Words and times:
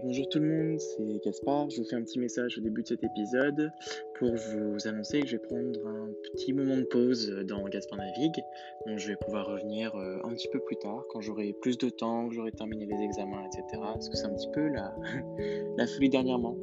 Bonjour 0.00 0.26
tout 0.28 0.38
le 0.38 0.48
monde, 0.48 0.80
c'est 0.80 1.22
Gaspard. 1.22 1.68
Je 1.68 1.82
vous 1.82 1.86
fais 1.86 1.96
un 1.96 2.02
petit 2.02 2.18
message 2.18 2.56
au 2.56 2.62
début 2.62 2.82
de 2.82 2.88
cet 2.88 3.04
épisode 3.04 3.72
pour 4.18 4.30
vous 4.34 4.88
annoncer 4.88 5.20
que 5.20 5.26
je 5.26 5.36
vais 5.36 5.42
prendre 5.42 5.86
un 5.86 6.08
petit 6.32 6.54
moment 6.54 6.78
de 6.78 6.84
pause 6.84 7.28
dans 7.46 7.62
Gaspard 7.64 7.98
Navigue. 7.98 8.42
Je 8.86 9.08
vais 9.08 9.16
pouvoir 9.16 9.46
revenir 9.46 9.94
euh, 9.94 10.18
un 10.24 10.30
petit 10.30 10.48
peu 10.48 10.60
plus 10.60 10.76
tard 10.76 11.04
quand 11.10 11.20
j'aurai 11.20 11.52
plus 11.60 11.76
de 11.76 11.90
temps, 11.90 12.28
que 12.28 12.34
j'aurai 12.34 12.52
terminé 12.52 12.86
les 12.86 13.02
examens, 13.02 13.44
etc. 13.44 13.82
Parce 13.82 14.08
que 14.08 14.16
c'est 14.16 14.26
un 14.26 14.34
petit 14.34 14.48
peu 14.54 14.68
la, 14.68 14.94
la 15.76 15.86
folie 15.86 16.08
dernièrement. 16.08 16.56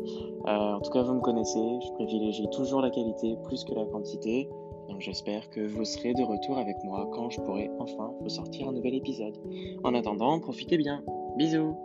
Euh, 0.48 0.52
en 0.52 0.82
tout 0.82 0.92
cas, 0.92 1.04
vous 1.04 1.14
me 1.14 1.22
connaissez, 1.22 1.60
je 1.60 1.94
privilégie 1.94 2.48
toujours 2.52 2.82
la 2.82 2.90
qualité 2.90 3.36
plus 3.44 3.64
que 3.64 3.76
la 3.76 3.86
quantité. 3.86 4.50
Donc 4.88 5.02
j'espère 5.02 5.48
que 5.52 5.62
vous 5.62 5.86
serez 5.86 6.14
de 6.16 6.24
retour 6.24 6.58
avec 6.58 6.78
moi 6.84 7.08
quand 7.14 7.30
je 7.30 7.40
pourrai 7.42 7.70
enfin 7.78 8.12
vous 8.22 8.30
sortir 8.30 8.70
un 8.70 8.74
nouvel 8.74 8.96
épisode. 8.96 9.36
En 9.84 9.94
attendant, 9.94 10.40
profitez 10.40 10.78
bien. 10.78 11.04
Bisous 11.38 11.78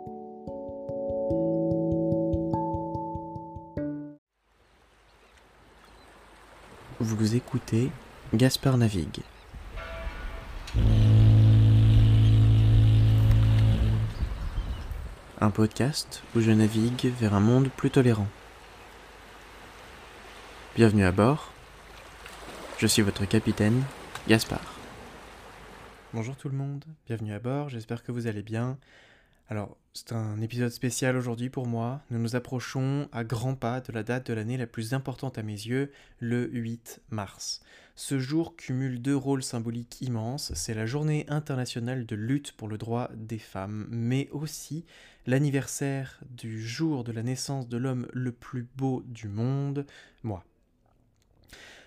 Vous 7.17 7.35
écoutez 7.37 7.91
Gaspard 8.33 8.77
Navigue. 8.77 9.21
Un 15.39 15.49
podcast 15.49 16.23
où 16.35 16.41
je 16.41 16.51
navigue 16.51 17.13
vers 17.17 17.33
un 17.33 17.39
monde 17.39 17.69
plus 17.69 17.89
tolérant. 17.89 18.27
Bienvenue 20.75 21.05
à 21.05 21.13
bord. 21.13 21.53
Je 22.79 22.87
suis 22.87 23.01
votre 23.01 23.23
capitaine, 23.23 23.83
Gaspard. 24.27 24.73
Bonjour 26.13 26.35
tout 26.35 26.49
le 26.49 26.57
monde, 26.57 26.83
bienvenue 27.07 27.33
à 27.33 27.39
bord, 27.39 27.69
j'espère 27.69 28.03
que 28.03 28.11
vous 28.11 28.27
allez 28.27 28.43
bien. 28.43 28.77
Alors, 29.47 29.77
c'est 29.93 30.11
un 30.11 30.41
épisode 30.41 30.71
spécial 30.71 31.15
aujourd'hui 31.15 31.51
pour 31.51 31.67
moi. 31.67 32.01
Nous 32.09 32.17
nous 32.17 32.35
approchons 32.35 33.07
à 33.11 33.23
grands 33.23 33.53
pas 33.53 33.79
de 33.79 33.91
la 33.91 34.01
date 34.01 34.27
de 34.27 34.33
l'année 34.33 34.57
la 34.57 34.65
plus 34.65 34.95
importante 34.95 35.37
à 35.37 35.43
mes 35.43 35.53
yeux, 35.53 35.91
le 36.19 36.49
8 36.51 37.01
mars. 37.11 37.61
Ce 37.95 38.17
jour 38.17 38.55
cumule 38.55 38.99
deux 38.99 39.15
rôles 39.15 39.43
symboliques 39.43 40.01
immenses. 40.01 40.51
C'est 40.55 40.73
la 40.73 40.87
journée 40.87 41.25
internationale 41.29 42.07
de 42.07 42.15
lutte 42.15 42.53
pour 42.53 42.67
le 42.67 42.79
droit 42.79 43.11
des 43.15 43.37
femmes, 43.37 43.85
mais 43.91 44.29
aussi 44.31 44.83
l'anniversaire 45.27 46.19
du 46.31 46.59
jour 46.59 47.03
de 47.03 47.11
la 47.11 47.21
naissance 47.21 47.69
de 47.69 47.77
l'homme 47.77 48.07
le 48.13 48.31
plus 48.31 48.67
beau 48.75 49.03
du 49.05 49.27
monde, 49.27 49.85
moi 50.23 50.43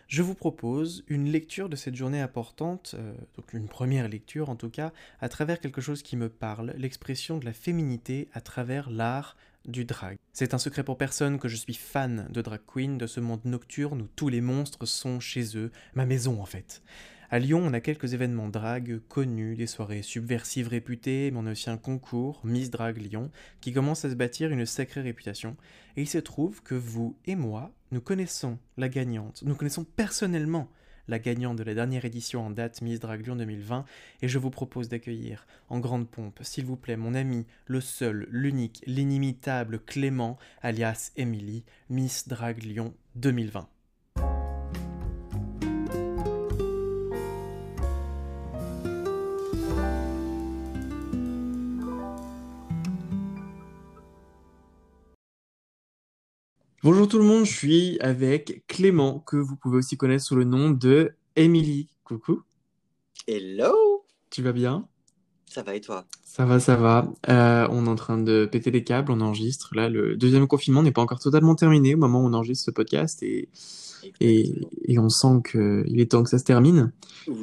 je 0.08 0.22
vous 0.22 0.34
propose 0.34 1.04
une 1.08 1.30
lecture 1.30 1.68
de 1.68 1.76
cette 1.76 1.94
journée 1.94 2.20
importante, 2.20 2.94
euh, 2.98 3.12
donc 3.36 3.52
une 3.52 3.68
première 3.68 4.08
lecture 4.08 4.48
en 4.48 4.56
tout 4.56 4.70
cas, 4.70 4.90
à 5.20 5.28
travers 5.28 5.60
quelque 5.60 5.82
chose 5.82 6.02
qui 6.02 6.16
me 6.16 6.30
parle, 6.30 6.72
l'expression 6.78 7.36
de 7.36 7.44
la 7.44 7.52
féminité 7.52 8.28
à 8.32 8.40
travers 8.40 8.88
l'art 8.88 9.36
du 9.66 9.84
drag. 9.84 10.16
C'est 10.32 10.54
un 10.54 10.58
secret 10.58 10.82
pour 10.82 10.96
personne 10.96 11.38
que 11.38 11.48
je 11.48 11.56
suis 11.56 11.74
fan 11.74 12.26
de 12.30 12.40
drag 12.40 12.60
queen, 12.66 12.96
de 12.96 13.06
ce 13.06 13.20
monde 13.20 13.44
nocturne 13.44 14.00
où 14.00 14.08
tous 14.16 14.30
les 14.30 14.40
monstres 14.40 14.86
sont 14.86 15.20
chez 15.20 15.58
eux, 15.58 15.70
ma 15.94 16.06
maison 16.06 16.40
en 16.40 16.46
fait. 16.46 16.82
À 17.30 17.38
Lyon, 17.38 17.60
on 17.62 17.74
a 17.74 17.80
quelques 17.80 18.14
événements 18.14 18.48
drag 18.48 19.00
connus, 19.06 19.54
des 19.54 19.66
soirées 19.66 20.00
subversives 20.00 20.68
réputées, 20.68 21.30
mais 21.30 21.38
on 21.38 21.44
a 21.44 21.50
aussi 21.50 21.68
un 21.68 21.76
concours, 21.76 22.40
Miss 22.42 22.70
Drag 22.70 22.96
Lyon, 22.96 23.30
qui 23.60 23.74
commence 23.74 24.06
à 24.06 24.10
se 24.10 24.14
bâtir 24.14 24.50
une 24.50 24.64
sacrée 24.64 25.02
réputation. 25.02 25.54
Et 25.98 26.00
il 26.00 26.08
se 26.08 26.16
trouve 26.16 26.62
que 26.62 26.74
vous 26.74 27.18
et 27.26 27.36
moi, 27.36 27.70
nous 27.90 28.00
connaissons 28.00 28.58
la 28.78 28.88
gagnante, 28.88 29.42
nous 29.44 29.54
connaissons 29.54 29.84
personnellement 29.84 30.70
la 31.06 31.18
gagnante 31.18 31.58
de 31.58 31.64
la 31.64 31.74
dernière 31.74 32.06
édition 32.06 32.46
en 32.46 32.50
date 32.50 32.80
Miss 32.80 32.98
Drag 32.98 33.22
Lyon 33.22 33.36
2020, 33.36 33.84
et 34.22 34.28
je 34.28 34.38
vous 34.38 34.50
propose 34.50 34.88
d'accueillir 34.88 35.46
en 35.68 35.80
grande 35.80 36.08
pompe, 36.08 36.38
s'il 36.40 36.64
vous 36.64 36.76
plaît, 36.76 36.96
mon 36.96 37.12
ami, 37.12 37.44
le 37.66 37.82
seul, 37.82 38.26
l'unique, 38.30 38.82
l'inimitable 38.86 39.80
Clément, 39.80 40.38
alias 40.62 41.12
Emily, 41.16 41.62
Miss 41.90 42.26
Drag 42.26 42.62
Lyon 42.62 42.94
2020. 43.16 43.68
Bonjour 56.84 57.08
tout 57.08 57.18
le 57.18 57.24
monde, 57.24 57.44
je 57.44 57.52
suis 57.52 57.98
avec 57.98 58.62
Clément, 58.68 59.18
que 59.18 59.36
vous 59.36 59.56
pouvez 59.56 59.78
aussi 59.78 59.96
connaître 59.96 60.22
sous 60.22 60.36
le 60.36 60.44
nom 60.44 60.70
de 60.70 61.10
Emily. 61.34 61.88
Coucou. 62.04 62.42
Hello. 63.26 64.04
Tu 64.30 64.42
vas 64.42 64.52
bien? 64.52 64.86
Ça 65.46 65.64
va 65.64 65.74
et 65.74 65.80
toi? 65.80 66.04
Ça 66.22 66.44
va, 66.44 66.60
ça 66.60 66.76
va. 66.76 67.12
Euh, 67.28 67.66
on 67.72 67.86
est 67.86 67.88
en 67.88 67.96
train 67.96 68.16
de 68.16 68.48
péter 68.50 68.70
les 68.70 68.84
câbles, 68.84 69.10
on 69.10 69.20
enregistre. 69.20 69.74
Là, 69.74 69.88
le 69.88 70.16
deuxième 70.16 70.46
confinement 70.46 70.84
n'est 70.84 70.92
pas 70.92 71.02
encore 71.02 71.18
totalement 71.18 71.56
terminé 71.56 71.96
au 71.96 71.98
moment 71.98 72.22
où 72.22 72.26
on 72.26 72.32
enregistre 72.32 72.66
ce 72.66 72.70
podcast 72.70 73.24
et, 73.24 73.48
et, 74.20 74.98
on 75.00 75.08
sent 75.08 75.42
qu'il 75.50 76.00
est 76.00 76.12
temps 76.12 76.22
que 76.22 76.30
ça 76.30 76.38
se 76.38 76.44
termine. 76.44 76.92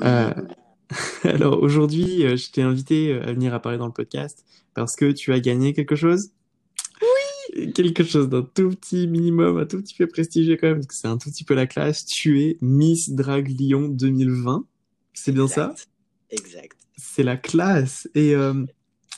Euh, 0.02 0.34
alors 1.26 1.62
aujourd'hui, 1.62 2.24
euh, 2.24 2.38
je 2.38 2.52
t'ai 2.52 2.62
invité 2.62 3.12
à 3.12 3.34
venir 3.34 3.54
à 3.54 3.60
parler 3.60 3.78
dans 3.78 3.88
le 3.88 3.92
podcast 3.92 4.46
parce 4.76 4.96
que 4.96 5.12
tu 5.12 5.34
as 5.34 5.42
gagné 5.42 5.74
quelque 5.74 5.98
chose? 5.98 6.30
Quelque 7.74 8.04
chose 8.04 8.30
d'un 8.30 8.42
tout 8.42 8.70
petit 8.70 9.08
minimum, 9.08 9.58
un 9.58 9.66
tout 9.66 9.82
petit 9.82 9.96
peu 9.96 10.08
prestigieux 10.08 10.58
quand 10.58 10.68
même, 10.68 10.78
parce 10.78 10.88
que 10.88 10.96
c'est 10.96 11.08
un 11.08 11.18
tout 11.18 11.30
petit 11.30 11.44
peu 11.44 11.54
la 11.54 11.68
classe. 11.68 12.06
Tu 12.06 12.42
es 12.44 12.58
Miss 12.62 13.10
Drag 13.10 13.48
Lyon 13.48 13.88
2020. 13.90 14.66
C'est 15.14 15.32
bien 15.32 15.48
ça? 15.48 15.74
Exact. 16.30 16.78
C'est 16.98 17.24
la 17.24 17.38
classe. 17.38 18.10
Et 18.16 18.36
euh, 18.36 18.66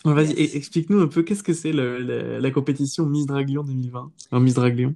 vas-y, 0.06 0.40
explique-nous 0.40 1.00
un 1.00 1.08
peu 1.08 1.24
qu'est-ce 1.24 1.44
que 1.44 1.54
c'est 1.54 1.74
la 1.74 2.52
compétition 2.52 3.06
Miss 3.06 3.26
Drag 3.26 3.48
Lyon 3.50 3.64
2020 3.64 4.12
Miss 4.40 4.54
Drag 4.54 4.78
Lyon. 4.78 4.96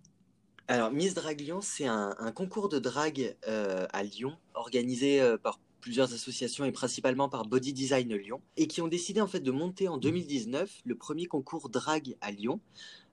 Alors, 0.67 0.91
Miss 0.91 1.13
Drag 1.15 1.37
Lyon, 1.37 1.59
c'est 1.61 1.85
un, 1.85 2.15
concours 2.33 2.69
de 2.69 2.79
drague 2.79 3.35
euh, 3.45 3.87
à 3.91 4.03
Lyon, 4.03 4.37
organisé 4.53 5.21
euh, 5.21 5.37
par 5.37 5.59
plusieurs 5.81 6.13
associations 6.13 6.63
et 6.63 6.71
principalement 6.71 7.27
par 7.27 7.45
Body 7.45 7.73
Design 7.73 8.15
Lyon, 8.15 8.39
et 8.55 8.67
qui 8.67 8.81
ont 8.81 8.87
décidé 8.87 9.19
en 9.19 9.27
fait 9.27 9.41
de 9.41 9.51
monter 9.51 9.89
en 9.89 9.97
2019 9.97 10.71
le 10.85 10.95
premier 10.95 11.25
concours 11.25 11.69
drague 11.69 12.15
à 12.21 12.31
Lyon. 12.31 12.61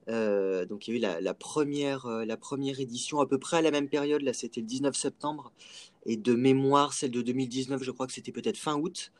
Euh, 0.09 0.65
donc 0.65 0.89
il 0.89 0.93
y 0.93 1.07
a 1.07 1.19
eu 1.19 1.21
la, 1.23 1.35
première, 1.35 2.07
euh, 2.07 2.25
la 2.25 2.37
première 2.37 2.81
édition 2.81 3.21
à 3.21 3.27
peu 3.27 3.39
près 3.39 3.59
à 3.59 3.63
la 3.63 3.71
même 3.71 3.89
période, 3.89 4.23
là 4.23 4.33
c'était 4.33 4.61
le 4.61 4.67
19 4.67 4.97
septembre, 4.97 5.53
et 6.07 6.17
de 6.17 6.35
mémoire, 6.35 6.93
celle 6.93 7.11
de 7.11 7.23
2019, 7.23 7.83
je 7.83 7.91
crois 7.91 8.07
que 8.07 8.13
c'était 8.13 8.33
peut-être 8.33 8.57
fin 8.57 8.77
août. 8.77 9.13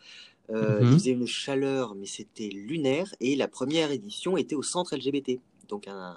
Euh, 0.51 0.79
Il 0.81 0.93
faisait 0.93 1.11
une 1.11 1.27
chaleur, 1.27 1.95
mais 1.95 2.07
c'était 2.07 2.49
lunaire, 2.49 3.15
et 3.21 3.37
la 3.37 3.49
première 3.49 3.91
édition 3.91 4.39
était 4.39 4.55
au 4.55 4.63
centre 4.63 4.97
LGBT, 4.97 5.41
donc 5.69 5.87
un, 5.89 6.17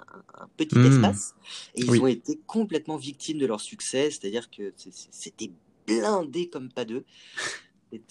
petit 0.56 0.78
mmh. 0.78 0.86
espace, 0.86 1.34
et 1.74 1.82
ils 1.82 2.00
ont 2.00 2.06
été 2.06 2.38
complètement 2.46 2.96
victimes 2.96 3.38
de 3.38 3.44
leur 3.44 3.60
succès, 3.60 4.10
c'est-à-dire 4.10 4.50
que 4.50 4.72
c'était 4.76 5.50
blindé 5.86 6.48
comme 6.48 6.70
pas 6.70 6.86
deux. 6.86 7.04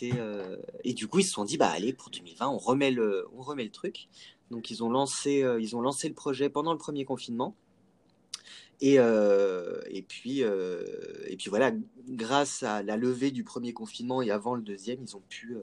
Euh, 0.03 0.57
et 0.83 0.93
du 0.93 1.07
coup, 1.07 1.19
ils 1.19 1.23
se 1.23 1.31
sont 1.31 1.45
dit, 1.45 1.57
bah 1.57 1.69
allez, 1.69 1.93
pour 1.93 2.09
2020, 2.09 2.47
on 2.47 2.57
remet 2.57 2.91
le, 2.91 3.27
on 3.35 3.41
remet 3.41 3.63
le 3.63 3.71
truc. 3.71 4.07
Donc 4.51 4.69
ils 4.69 4.83
ont 4.83 4.89
lancé, 4.89 5.43
euh, 5.43 5.59
ils 5.59 5.75
ont 5.75 5.81
lancé 5.81 6.09
le 6.09 6.13
projet 6.13 6.49
pendant 6.49 6.73
le 6.73 6.77
premier 6.77 7.05
confinement. 7.05 7.55
Et, 8.81 8.95
euh, 8.97 9.79
et, 9.89 10.01
puis, 10.01 10.43
euh, 10.43 10.83
et 11.27 11.37
puis 11.37 11.49
voilà, 11.49 11.71
grâce 12.09 12.63
à 12.63 12.83
la 12.83 12.97
levée 12.97 13.31
du 13.31 13.43
premier 13.43 13.73
confinement 13.73 14.21
et 14.21 14.31
avant 14.31 14.55
le 14.55 14.61
deuxième, 14.61 14.99
ils 15.07 15.15
ont 15.15 15.21
pu, 15.29 15.55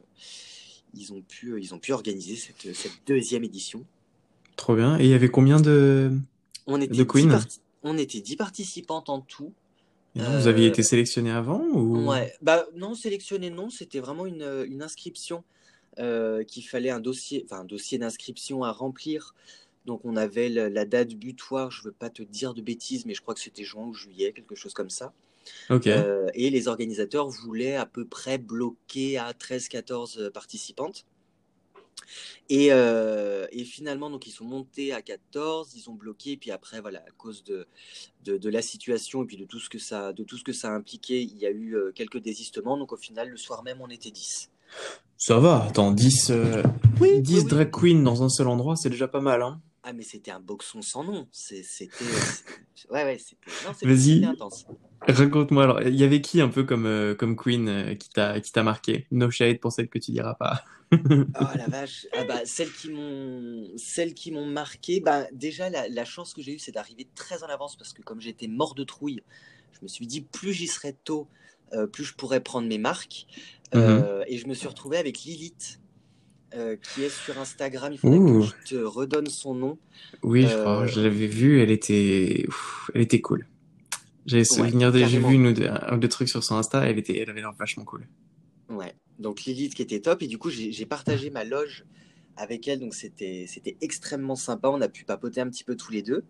ils 0.94 1.12
ont 1.12 1.20
pu, 1.20 1.60
ils 1.60 1.74
ont 1.74 1.80
pu 1.80 1.92
organiser 1.92 2.36
cette, 2.36 2.74
cette, 2.74 3.00
deuxième 3.06 3.44
édition. 3.44 3.84
Trop 4.56 4.76
bien. 4.76 4.98
Et 4.98 5.04
il 5.04 5.10
y 5.10 5.14
avait 5.14 5.28
combien 5.28 5.60
de, 5.60 6.12
on 6.66 6.80
était 6.80 6.96
de 6.96 7.38
On 7.82 7.98
était 7.98 8.20
10 8.20 8.36
participantes 8.36 9.08
en 9.08 9.20
tout. 9.20 9.52
vous 10.14 10.46
aviez 10.46 10.68
été 10.68 10.84
sélectionné 10.84 11.32
avant 11.32 11.60
ou... 11.72 12.08
Ouais, 12.08 12.32
bah 12.40 12.66
non, 12.76 12.94
sélectionné 12.94 13.50
non, 13.50 13.68
c'était 13.68 14.00
vraiment 14.00 14.26
une, 14.26 14.64
une 14.68 14.82
inscription 14.82 15.42
qu'il 16.46 16.66
fallait 16.66 16.90
un 16.90 17.00
dossier, 17.00 17.44
enfin 17.44 17.60
un 17.60 17.64
dossier 17.64 17.98
d'inscription 17.98 18.64
à 18.64 18.72
remplir. 18.72 19.34
Donc 19.88 20.04
on 20.04 20.16
avait 20.16 20.50
la, 20.50 20.84
date 20.84 21.14
butoir, 21.14 21.70
je 21.70 21.82
veux 21.82 21.92
pas 21.92 22.10
te 22.10 22.22
dire 22.22 22.52
de 22.52 22.60
bêtises, 22.60 23.06
mais 23.06 23.14
je 23.14 23.22
crois 23.22 23.32
que 23.32 23.40
c'était 23.40 23.64
juin 23.64 23.86
ou 23.86 23.94
juillet, 23.94 24.32
quelque 24.32 24.54
chose 24.54 24.74
comme 24.74 24.90
ça. 24.90 25.14
Euh, 25.70 26.28
et 26.34 26.50
les 26.50 26.68
organisateurs 26.68 27.28
voulaient 27.28 27.76
à 27.76 27.86
peu 27.86 28.04
près 28.04 28.36
bloquer 28.36 29.16
à 29.16 29.32
13-14 29.32 30.30
participantes. 30.30 31.06
Et, 32.50 32.68
euh, 32.70 33.46
et, 33.50 33.64
finalement, 33.64 34.10
donc, 34.10 34.26
ils 34.26 34.30
sont 34.30 34.44
montés 34.44 34.92
à 34.92 35.00
14, 35.00 35.74
ils 35.74 35.88
ont 35.88 35.94
bloqué, 35.94 36.32
et 36.32 36.36
puis 36.36 36.50
après, 36.50 36.82
voilà, 36.82 37.00
à 37.00 37.10
cause 37.16 37.42
de, 37.44 37.66
de, 38.24 38.48
la 38.50 38.60
situation 38.60 39.22
et 39.22 39.26
puis 39.26 39.36
de 39.38 39.46
tout, 39.46 39.58
ce 39.58 39.70
que 39.70 39.78
ça, 39.78 40.12
de 40.12 40.22
tout 40.22 40.36
ce 40.36 40.44
que 40.44 40.52
ça 40.52 40.68
a 40.68 40.72
impliqué, 40.72 41.22
il 41.22 41.38
y 41.38 41.46
a 41.46 41.50
eu 41.50 41.76
quelques 41.94 42.18
désistements. 42.18 42.76
Donc 42.76 42.92
au 42.92 42.96
final, 42.96 43.30
le 43.30 43.36
soir 43.38 43.62
même, 43.62 43.80
on 43.80 43.88
était 43.88 44.10
10. 44.10 44.50
Ça 45.16 45.38
va, 45.38 45.64
attends, 45.64 45.90
10, 45.90 46.30
10 46.30 46.30
euh, 46.30 46.62
drag 47.48 47.70
queens 47.70 48.02
dans 48.02 48.22
un 48.22 48.28
seul 48.28 48.46
endroit, 48.46 48.76
c'est 48.76 48.88
déjà 48.88 49.08
pas 49.08 49.20
mal, 49.20 49.42
hein 49.42 49.60
Ah, 49.82 49.92
mais 49.92 50.04
c'était 50.04 50.30
un 50.30 50.38
boxon 50.38 50.80
sans 50.80 51.02
nom. 51.02 51.26
C'était. 51.32 51.88
Ouais, 52.90 53.02
ouais, 53.02 53.18
c'était. 53.18 53.50
Vas-y. 53.84 54.24
intense. 54.24 54.66
Raconte-moi 55.00 55.64
alors, 55.64 55.82
il 55.82 55.96
y 55.96 56.04
avait 56.04 56.20
qui 56.20 56.40
un 56.40 56.48
peu 56.48 56.62
comme, 56.62 56.86
euh, 56.86 57.14
comme 57.14 57.34
Queen 57.34 57.68
euh, 57.68 57.94
qui 57.94 58.08
t'a 58.10 58.40
qui 58.40 58.52
t'a 58.52 58.62
marqué? 58.62 59.06
No 59.10 59.30
shade 59.30 59.58
pour 59.58 59.72
celle 59.72 59.88
que 59.88 59.98
tu 59.98 60.12
diras 60.12 60.34
pas. 60.34 60.62
Oh 60.92 61.44
la 61.56 61.66
vache. 61.66 62.06
Ah 62.16 62.24
bah, 62.24 62.40
celles 62.44 62.72
qui 62.72 62.90
m'ont 62.90 63.66
celles 63.76 64.14
qui 64.14 64.30
m'ont 64.30 64.46
marqué, 64.46 65.00
bah, 65.00 65.26
déjà, 65.32 65.68
la, 65.68 65.88
la 65.88 66.04
chance 66.04 66.32
que 66.32 66.40
j'ai 66.40 66.54
eue, 66.54 66.58
c'est 66.58 66.72
d'arriver 66.72 67.08
très 67.14 67.42
en 67.42 67.48
avance 67.48 67.76
parce 67.76 67.92
que 67.92 68.02
comme 68.02 68.20
j'étais 68.20 68.46
mort 68.48 68.74
de 68.74 68.84
trouille, 68.84 69.22
je 69.72 69.78
me 69.82 69.88
suis 69.88 70.06
dit, 70.06 70.20
plus 70.20 70.52
j'y 70.52 70.66
serais 70.66 70.96
tôt, 71.04 71.28
plus 71.92 72.04
je 72.04 72.14
pourrais 72.14 72.40
prendre 72.40 72.68
mes 72.68 72.78
marques. 72.78 73.26
Mhm. 73.74 73.80
Euh, 73.82 74.24
et 74.28 74.38
je 74.38 74.46
me 74.46 74.54
suis 74.54 74.66
retrouvé 74.68 74.96
avec 74.96 75.20
Lilith, 75.24 75.80
euh, 76.54 76.76
qui 76.76 77.02
est 77.02 77.10
sur 77.10 77.38
Instagram. 77.38 77.92
Il 77.92 77.98
faudrait 77.98 78.18
Ouh. 78.18 78.40
que 78.40 78.46
je 78.46 78.74
te 78.76 78.82
redonne 78.82 79.26
son 79.26 79.54
nom. 79.54 79.78
Oui, 80.22 80.42
je 80.46 80.54
Euh, 80.54 80.60
crois, 80.62 80.86
je 80.86 81.00
l'avais 81.00 81.26
vue, 81.26 81.60
elle 81.60 81.70
était, 81.70 82.46
ouf, 82.48 82.90
elle 82.94 83.02
était 83.02 83.20
cool. 83.20 83.46
Souvenir 84.44 84.92
de, 84.92 84.98
j'ai 85.04 85.18
vu 85.18 85.34
une 85.34 85.46
ou 85.48 85.52
deux, 85.52 85.68
un 85.68 85.96
ou 85.96 85.98
deux 85.98 86.08
trucs 86.08 86.28
sur 86.28 86.44
son 86.44 86.56
Insta, 86.56 86.86
elle 86.86 86.98
était, 86.98 87.18
elle 87.18 87.30
avait 87.30 87.40
l'air 87.40 87.52
vachement 87.58 87.84
cool. 87.84 88.06
Ouais, 88.68 88.94
donc 89.18 89.44
Lilith 89.44 89.74
qui 89.74 89.80
était 89.82 90.00
top. 90.00 90.22
Et 90.22 90.26
du 90.26 90.36
coup, 90.36 90.50
j'ai 90.50 90.70
j'ai 90.70 90.84
partagé 90.84 91.30
ma 91.30 91.44
loge 91.44 91.84
avec 92.38 92.66
elle. 92.68 92.80
Donc 92.80 92.94
c'était 92.94 93.76
extrêmement 93.80 94.36
sympa. 94.36 94.68
On 94.70 94.80
a 94.80 94.88
pu 94.88 95.04
papoter 95.04 95.40
un 95.40 95.50
petit 95.50 95.64
peu 95.64 95.76
tous 95.76 95.92
les 95.92 96.02
deux. 96.02 96.24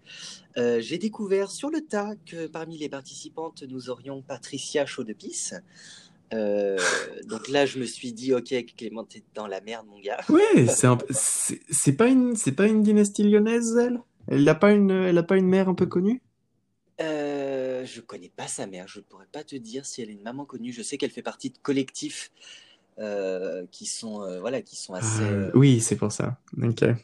Euh, 0.57 0.81
j'ai 0.81 0.99
découvert 0.99 1.51
sur 1.51 1.71
le 1.71 1.83
tas 1.83 2.15
que 2.27 2.47
parmi 2.49 2.77
les 2.79 2.89
participantes, 2.89 3.63
nous 3.63 3.91
aurions 3.91 4.23
Patricia 4.23 4.87
Chaudepisse. 4.87 5.55
Euh, 6.35 6.79
donc 7.27 7.49
là, 7.49 7.65
je 7.65 7.79
me 7.79 7.85
suis 7.87 8.13
dit, 8.13 8.35
ok, 8.35 8.53
Clément, 8.77 9.05
t'es 9.05 9.23
dans 9.35 9.47
la 9.47 9.61
merde, 9.61 9.87
mon 9.87 9.99
gars. 9.99 10.21
Ouais, 10.29 10.67
c'est 10.67 10.87
un, 10.87 10.97
pas 10.97 12.09
une, 12.09 12.37
c'est 12.37 12.53
pas 12.53 12.67
une 12.67 12.83
dynastie 12.83 13.23
lyonnaise, 13.23 13.77
elle? 13.77 14.01
Elle 14.27 14.47
a 14.47 14.55
pas 14.55 14.73
une, 14.73 14.91
elle 14.91 15.17
a 15.17 15.23
pas 15.23 15.39
une 15.39 15.47
mère 15.47 15.71
un 15.71 15.75
peu 15.75 15.87
connue? 15.87 16.21
Euh, 17.01 17.85
je 17.87 18.01
connais 18.03 18.31
pas 18.35 18.47
sa 18.47 18.67
mère. 18.67 18.89
Je 18.89 19.01
pourrais 19.01 19.29
pas 19.31 19.43
te 19.43 19.57
dire 19.57 19.87
si 19.87 20.03
elle 20.03 20.11
est 20.11 20.15
une 20.15 20.23
maman 20.23 20.45
connue. 20.45 20.73
Je 20.73 20.83
sais 20.83 20.99
qu'elle 20.99 21.13
fait 21.13 21.23
partie 21.23 21.49
de 21.49 21.57
collectifs 21.59 22.31
euh, 22.99 23.67
qui 23.71 23.87
sont, 23.87 24.23
euh, 24.23 24.41
voilà, 24.41 24.63
qui 24.63 24.77
sont 24.77 24.95
assez. 24.95 25.23
Ah, 25.23 25.31
euh, 25.31 25.51
oui, 25.55 25.81
c'est 25.81 25.97
pour 25.97 26.13
ça. 26.13 26.39
Ok. 26.63 26.83
Et 26.83 26.95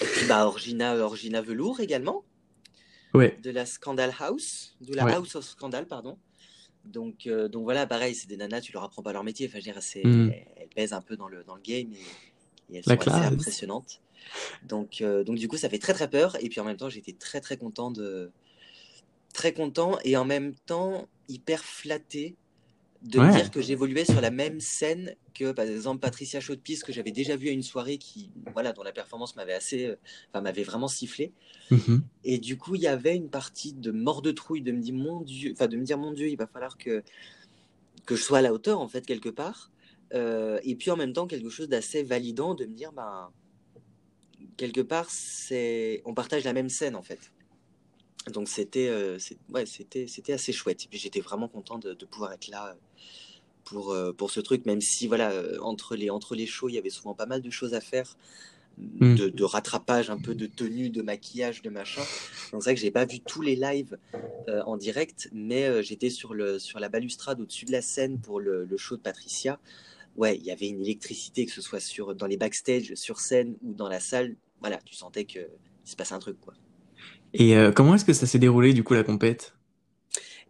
puis 0.00 0.26
bah, 0.28 0.46
Orgina, 0.46 0.96
Orgina 0.96 1.42
Velour 1.42 1.80
également. 1.80 2.24
Ouais, 3.14 3.38
de 3.42 3.50
la 3.50 3.64
Scandal 3.64 4.12
House, 4.18 4.76
de 4.80 4.94
la 4.94 5.04
Ouais. 5.04 5.14
House 5.14 5.34
of 5.34 5.44
Scandal, 5.44 5.86
pardon. 5.86 6.18
Donc, 6.84 7.28
donc 7.28 7.64
voilà, 7.64 7.86
pareil, 7.86 8.14
c'est 8.14 8.28
des 8.28 8.36
nanas, 8.36 8.60
tu 8.60 8.72
leur 8.72 8.84
apprends 8.84 9.02
pas 9.02 9.12
leur 9.12 9.24
métier. 9.24 9.48
Enfin, 9.48 9.58
je 9.58 9.64
dire, 9.64 9.82
c'est, 9.82 10.04
Mm. 10.04 10.32
elles 10.56 10.68
pèsent 10.68 10.92
un 10.92 11.00
peu 11.00 11.16
dans 11.16 11.28
le, 11.28 11.42
dans 11.44 11.54
le 11.54 11.62
game 11.62 11.92
et, 11.92 12.74
et 12.74 12.78
elles 12.78 12.82
La 12.86 12.96
sont 12.96 13.10
assez 13.10 13.26
impressionnantes. 13.26 14.00
Donc, 14.62 15.02
donc 15.02 15.36
du 15.36 15.48
coup, 15.48 15.56
ça 15.56 15.68
fait 15.68 15.78
très 15.78 15.94
très 15.94 16.08
peur. 16.08 16.36
Et 16.40 16.48
puis 16.48 16.60
en 16.60 16.64
même 16.64 16.76
temps, 16.76 16.88
j'étais 16.88 17.12
très 17.12 17.40
très 17.40 17.56
content 17.56 17.90
de, 17.90 18.30
très 19.32 19.52
content 19.52 19.98
et 20.04 20.16
en 20.16 20.24
même 20.24 20.54
temps 20.66 21.08
hyper 21.28 21.64
flatté 21.64 22.36
de 23.02 23.20
Ouais. 23.20 23.30
dire 23.30 23.50
que 23.50 23.60
j'évoluais 23.60 24.04
sur 24.04 24.20
la 24.20 24.30
même 24.30 24.60
scène 24.60 25.14
que 25.32 25.52
par 25.52 25.64
exemple 25.64 26.00
Patricia 26.00 26.40
Chaudepisse 26.40 26.82
que 26.82 26.92
j'avais 26.92 27.12
déjà 27.12 27.36
vue 27.36 27.48
à 27.48 27.52
une 27.52 27.62
soirée 27.62 27.96
qui, 27.96 28.32
voilà, 28.52 28.72
dont 28.72 28.82
la 28.82 28.90
performance 28.92 29.36
m'avait 29.36 29.52
assez, 29.54 29.86
euh, 29.86 29.96
enfin 30.30 30.40
m'avait 30.40 30.64
vraiment 30.64 30.88
sifflé. 30.88 31.32
Mhm. 31.70 32.02
Et 32.24 32.38
du 32.38 32.56
coup, 32.56 32.74
il 32.74 32.80
y 32.82 32.88
avait 32.88 33.14
une 33.14 33.30
partie 33.30 33.72
de 33.72 33.92
mort 33.92 34.20
de 34.20 34.32
trouille 34.32 34.62
de 34.62 34.72
me 34.72 34.80
dire 34.80 34.94
mon 34.94 35.20
Dieu, 35.20 35.52
enfin 35.52 35.68
de 35.68 35.76
me 35.76 35.84
dire 35.84 35.96
mon 35.98 36.12
Dieu, 36.12 36.28
il 36.28 36.36
va 36.36 36.46
falloir 36.48 36.76
que 36.76 37.02
que 38.04 38.16
je 38.16 38.22
sois 38.22 38.38
à 38.38 38.42
la 38.42 38.52
hauteur 38.52 38.80
en 38.80 38.88
fait 38.88 39.06
quelque 39.06 39.28
part. 39.28 39.70
Euh, 40.14 40.58
et 40.64 40.74
puis 40.74 40.90
en 40.90 40.96
même 40.96 41.12
temps 41.12 41.26
quelque 41.26 41.50
chose 41.50 41.68
d'assez 41.68 42.02
validant 42.02 42.54
de 42.54 42.64
me 42.64 42.74
dire 42.74 42.92
ben 42.92 43.30
quelque 44.56 44.80
part 44.80 45.10
c'est 45.10 46.00
on 46.06 46.14
partage 46.14 46.44
la 46.44 46.52
même 46.54 46.70
scène 46.70 46.96
en 46.96 47.02
fait. 47.02 47.30
Donc 48.30 48.48
c'était 48.48 48.88
euh, 48.88 49.18
ouais, 49.50 49.66
c'était 49.66 50.06
c'était 50.06 50.32
assez 50.32 50.52
chouette. 50.52 50.84
Et 50.84 50.88
puis 50.88 50.98
j'étais 50.98 51.20
vraiment 51.20 51.48
content 51.48 51.78
de, 51.78 51.94
de 51.94 52.06
pouvoir 52.06 52.32
être 52.32 52.48
là 52.48 52.68
euh, 52.68 52.74
pour 53.64 53.92
euh, 53.92 54.12
pour 54.12 54.30
ce 54.30 54.40
truc 54.40 54.66
même 54.66 54.80
si 54.80 55.06
voilà 55.06 55.30
euh, 55.30 55.58
entre 55.60 55.96
les 55.96 56.10
entre 56.10 56.34
les 56.34 56.46
shows, 56.46 56.68
il 56.68 56.74
y 56.74 56.78
avait 56.78 56.90
souvent 56.90 57.14
pas 57.14 57.26
mal 57.26 57.42
de 57.42 57.50
choses 57.50 57.74
à 57.74 57.80
faire 57.80 58.16
Mm. 58.78 59.14
de, 59.16 59.28
de 59.28 59.44
rattrapage 59.44 60.08
un 60.10 60.18
peu 60.18 60.34
de 60.34 60.46
tenue, 60.46 60.88
de 60.90 61.02
maquillage, 61.02 61.62
de 61.62 61.70
machin. 61.70 62.02
Donc 62.52 62.62
c'est 62.62 62.70
vrai 62.70 62.74
que 62.74 62.80
j'ai 62.80 62.90
pas 62.90 63.04
vu 63.04 63.20
tous 63.20 63.42
les 63.42 63.56
lives 63.56 63.98
euh, 64.48 64.62
en 64.62 64.76
direct, 64.76 65.28
mais 65.32 65.64
euh, 65.64 65.82
j'étais 65.82 66.10
sur 66.10 66.32
le 66.32 66.58
sur 66.58 66.78
la 66.78 66.88
balustrade 66.88 67.40
au-dessus 67.40 67.64
de 67.64 67.72
la 67.72 67.82
scène 67.82 68.20
pour 68.20 68.40
le, 68.40 68.64
le 68.64 68.76
show 68.76 68.96
de 68.96 69.02
Patricia. 69.02 69.58
Ouais, 70.16 70.36
il 70.36 70.44
y 70.44 70.50
avait 70.50 70.68
une 70.68 70.80
électricité 70.80 71.46
que 71.46 71.52
ce 71.52 71.60
soit 71.60 71.80
sur 71.80 72.14
dans 72.14 72.26
les 72.26 72.36
backstage, 72.36 72.94
sur 72.94 73.18
scène 73.20 73.56
ou 73.62 73.74
dans 73.74 73.88
la 73.88 74.00
salle. 74.00 74.36
Voilà, 74.60 74.78
tu 74.84 74.94
sentais 74.94 75.24
que 75.24 75.40
il 75.40 75.90
se 75.90 75.96
passait 75.96 76.14
un 76.14 76.18
truc 76.20 76.40
quoi. 76.40 76.54
Et 77.34 77.56
euh, 77.56 77.72
comment 77.72 77.94
est-ce 77.94 78.04
que 78.04 78.12
ça 78.12 78.26
s'est 78.26 78.38
déroulé 78.38 78.72
du 78.72 78.84
coup 78.84 78.94
la 78.94 79.04
compète? 79.04 79.54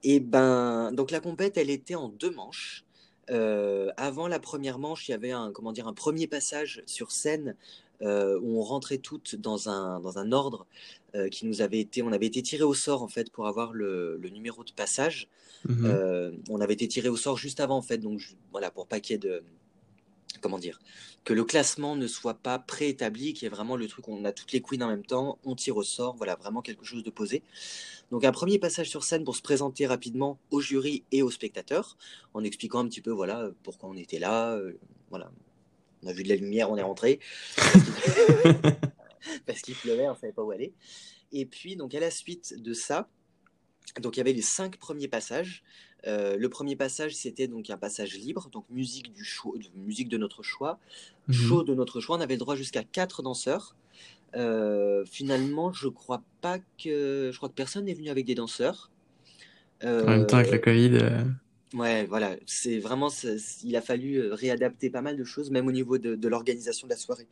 Et 0.05 0.21
ben, 0.21 0.93
donc 0.93 1.11
la 1.11 1.21
compète, 1.21 1.57
elle 1.57 1.71
était 1.71 1.95
en 1.95 2.09
deux 2.09 2.31
manches. 2.31 2.85
Euh, 3.31 3.91
avant 3.97 4.29
la 4.29 4.39
première 4.39 4.79
manche, 4.79 5.09
il 5.09 5.13
y 5.13 5.15
avait 5.15 5.33
un, 5.33 5.53
comment 5.53 5.73
dire, 5.73 5.87
un 5.87 5.93
premier 5.93 6.27
passage 6.27 6.83
sur 6.87 7.11
scène 7.11 7.57
euh, 8.01 8.39
où 8.41 8.59
on 8.59 8.63
rentrait 8.63 8.99
toutes 8.99 9.37
dans 9.37 9.69
un, 9.69 10.01
dans 10.01 10.19
un 10.19 10.33
ordre 10.33 10.67
euh, 11.15 11.29
qui 11.29 11.47
nous 11.47 11.61
avait 11.61 11.81
été, 11.81 12.03
on 12.03 12.13
avait 12.13 12.27
été 12.27 12.43
tiré 12.43 12.63
au 12.63 12.75
sort 12.75 13.03
en 13.03 13.09
fait 13.09 13.31
pour 13.31 13.47
avoir 13.47 13.73
le, 13.73 14.17
le 14.17 14.29
numéro 14.31 14.65
de 14.65 14.73
passage. 14.73 15.29
Mhm. 15.69 16.39
On 16.49 16.61
avait 16.61 16.75
été 16.75 16.87
tiré 16.87 17.09
au 17.09 17.17
sort 17.17 17.37
juste 17.37 17.59
avant 17.61 17.77
en 17.77 17.83
fait, 17.83 17.99
donc 17.99 18.21
je- 18.21 18.35
voilà 18.53 18.71
pour 18.71 18.87
pas 18.87 19.01
qu'il 19.01 19.15
y 19.15 19.17
ait 19.17 19.19
de, 19.19 19.43
comment 20.41 20.59
dire, 20.59 20.81
que 21.25 21.33
le 21.33 21.45
classement 21.45 21.97
ne 21.97 22.07
soit 22.07 22.35
pas 22.35 22.59
préétabli, 22.59 23.33
qu'il 23.33 23.45
y 23.45 23.47
ait 23.47 23.55
vraiment 23.55 23.77
le 23.77 23.87
truc, 23.89 24.09
on 24.09 24.25
a 24.25 24.33
toutes 24.33 24.53
les 24.53 24.63
queens 24.63 24.83
en 24.83 24.89
même 24.89 25.05
temps, 25.05 25.39
on 25.45 25.55
tire 25.55 25.77
au 25.77 25.83
sort, 25.83 26.17
voilà 26.17 26.37
vraiment 26.37 26.63
quelque 26.63 26.85
chose 26.85 27.03
de 27.03 27.11
posé. 27.11 27.43
Donc 28.11 28.25
un 28.25 28.33
premier 28.33 28.59
passage 28.59 28.89
sur 28.89 29.05
scène 29.05 29.25
pour 29.25 29.37
se 29.37 29.43
présenter 29.43 29.87
rapidement 29.87 30.39
au 30.51 30.61
jury 30.61 31.05
et 31.13 31.23
aux 31.23 31.31
spectateurs, 31.31 31.97
en 32.35 32.45
expliquant 32.45 32.81
un 32.81 32.89
petit 32.89 33.03
peu 33.03 33.11
voilà 33.11 33.51
pourquoi 33.63 33.89
on 33.89 33.97
était 33.97 34.19
là, 34.19 34.55
euh, 34.55 34.79
voilà. 35.11 35.31
On 36.03 36.07
a 36.07 36.13
vu 36.13 36.23
de 36.23 36.29
la 36.29 36.37
lumière, 36.37 36.71
on 36.71 36.77
est 36.77 36.83
rentré 36.83 37.19
parce 39.47 39.61
qu'il 39.63 39.75
pleuvait, 39.75 40.09
on 40.09 40.15
savait 40.15 40.33
pas 40.33 40.43
où 40.43 40.53
aller. 40.53 40.73
Et 41.33 41.45
puis 41.45 41.77
donc 41.77 41.95
à 41.95 42.01
la 42.01 42.11
suite 42.11 42.55
de 42.57 42.73
ça, 42.73 43.09
donc 44.01 44.17
il 44.17 44.19
y 44.19 44.23
avait 44.23 44.33
les 44.33 44.43
cinq 44.43 44.77
premiers 44.77 45.09
passages. 45.09 45.63
Euh, 46.07 46.37
le 46.37 46.49
premier 46.49 46.77
passage 46.77 47.15
c'était 47.17 47.49
donc 47.49 47.71
un 47.71 47.77
passage 47.77 48.15
libre, 48.17 48.49
donc 48.51 48.65
musique 48.71 49.13
du 49.13 49.25
choix, 49.25 49.55
musique 49.75 50.09
de 50.09 50.17
notre 50.17 50.43
choix, 50.43 50.79
Mhm. 51.29 51.35
show 51.35 51.63
de 51.65 51.75
notre 51.75 52.01
choix. 52.01 52.17
On 52.17 52.21
avait 52.21 52.35
le 52.35 52.39
droit 52.41 52.57
jusqu'à 52.57 52.85
quatre 52.85 53.23
danseurs. 53.23 53.75
Euh, 54.37 55.05
finalement, 55.07 55.73
je 55.73 55.89
crois 55.89 56.23
pas 56.41 56.59
que, 56.83 57.31
je 57.33 57.37
crois 57.37 57.49
que 57.49 57.55
personne 57.55 57.87
n'est 57.87 57.95
venu 57.95 58.11
avec 58.11 58.27
des 58.27 58.35
danseurs. 58.35 58.91
En 59.83 60.07
même 60.07 60.27
temps 60.27 60.37
avec 60.39 60.53
le 60.53 60.59
Covid. 60.59 60.91
euh, 60.95 61.25
Ouais, 61.75 62.07
voilà, 62.07 62.37
c'est 62.47 62.79
vraiment, 62.79 63.09
il 63.63 63.77
a 63.77 63.83
fallu 63.83 64.33
réadapter 64.33 64.89
pas 64.89 65.03
mal 65.03 65.19
de 65.19 65.25
choses, 65.25 65.51
même 65.51 65.67
au 65.67 65.73
niveau 65.73 65.99
de, 65.99 66.15
de 66.17 66.29
l'organisation 66.29 66.87
de 66.87 66.93
la 66.93 66.99
soirée. 66.99 67.27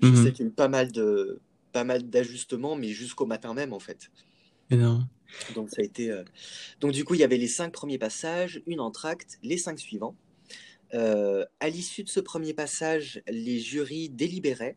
Je 0.00 0.08
Mhm. 0.08 0.16
sais 0.16 0.32
qu'il 0.32 0.44
y 0.44 0.48
a 0.48 0.50
eu 0.50 0.54
pas 0.54 0.68
mal 0.68 0.90
de, 0.92 1.38
pas 1.72 1.84
mal 1.84 2.08
d'ajustements, 2.10 2.74
mais 2.74 2.88
jusqu'au 2.88 3.26
matin 3.26 3.54
même 3.54 3.72
en 3.72 3.78
fait. 3.78 4.10
énorme. 4.70 5.08
Donc 5.54 5.70
ça 5.70 5.82
a 5.82 5.84
été, 5.84 6.10
euh, 6.10 6.24
du 6.82 7.04
coup 7.04 7.14
il 7.14 7.20
y 7.20 7.24
avait 7.24 7.36
les 7.36 7.48
cinq 7.48 7.72
premiers 7.72 7.98
passages, 7.98 8.62
une 8.66 8.80
entracte, 8.80 9.38
les 9.42 9.58
cinq 9.58 9.78
suivants. 9.78 10.16
Euh, 10.92 11.44
à 11.60 11.68
l'issue 11.68 12.02
de 12.02 12.08
ce 12.08 12.20
premier 12.20 12.52
passage, 12.52 13.22
les 13.28 13.60
jurys 13.60 14.08
délibéraient 14.08 14.76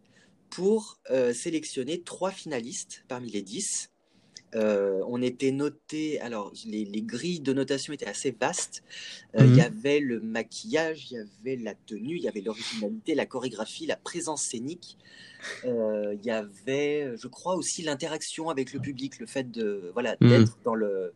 pour 0.50 1.00
euh, 1.10 1.33
sélectionner 1.33 2.01
trois 2.01 2.31
finalistes 2.31 3.03
parmi 3.07 3.29
les 3.31 3.41
dix. 3.41 3.89
Euh, 4.55 5.01
on 5.07 5.22
était 5.22 5.51
noté, 5.51 6.19
alors 6.22 6.51
les, 6.65 6.86
les 6.86 7.01
grilles 7.01 7.39
de 7.41 7.53
notation 7.53 7.93
étaient 7.93 8.05
assez 8.07 8.31
vastes. 8.31 8.83
Euh, 9.36 9.48
Il 9.48 9.51
Mhm. 9.51 9.57
y 9.57 9.62
avait 9.62 10.00
le 10.00 10.19
maquillage, 10.22 11.12
il 11.12 11.15
y 11.15 11.17
avait 11.19 11.57
la 11.57 11.75
tenue, 11.75 12.17
il 12.17 12.24
y 12.24 12.27
avait 12.27 12.41
l'originalité, 12.41 13.15
la 13.15 13.25
chorégraphie, 13.25 13.86
la 13.88 13.98
présence 13.98 14.43
scénique. 14.43 14.98
Euh, 15.65 16.13
Il 16.15 16.25
y 16.25 16.31
avait, 16.31 17.15
je 17.17 17.27
crois 17.27 17.55
aussi 17.55 17.83
l'interaction 17.83 18.50
avec 18.50 18.74
le 18.74 18.79
public, 18.79 19.19
le 19.19 19.25
fait 19.27 19.50
de 19.51 19.91
voilà 19.93 20.17
Mhm. 20.22 20.29
d'être 20.29 20.60
dans 20.63 20.75
le 20.75 21.13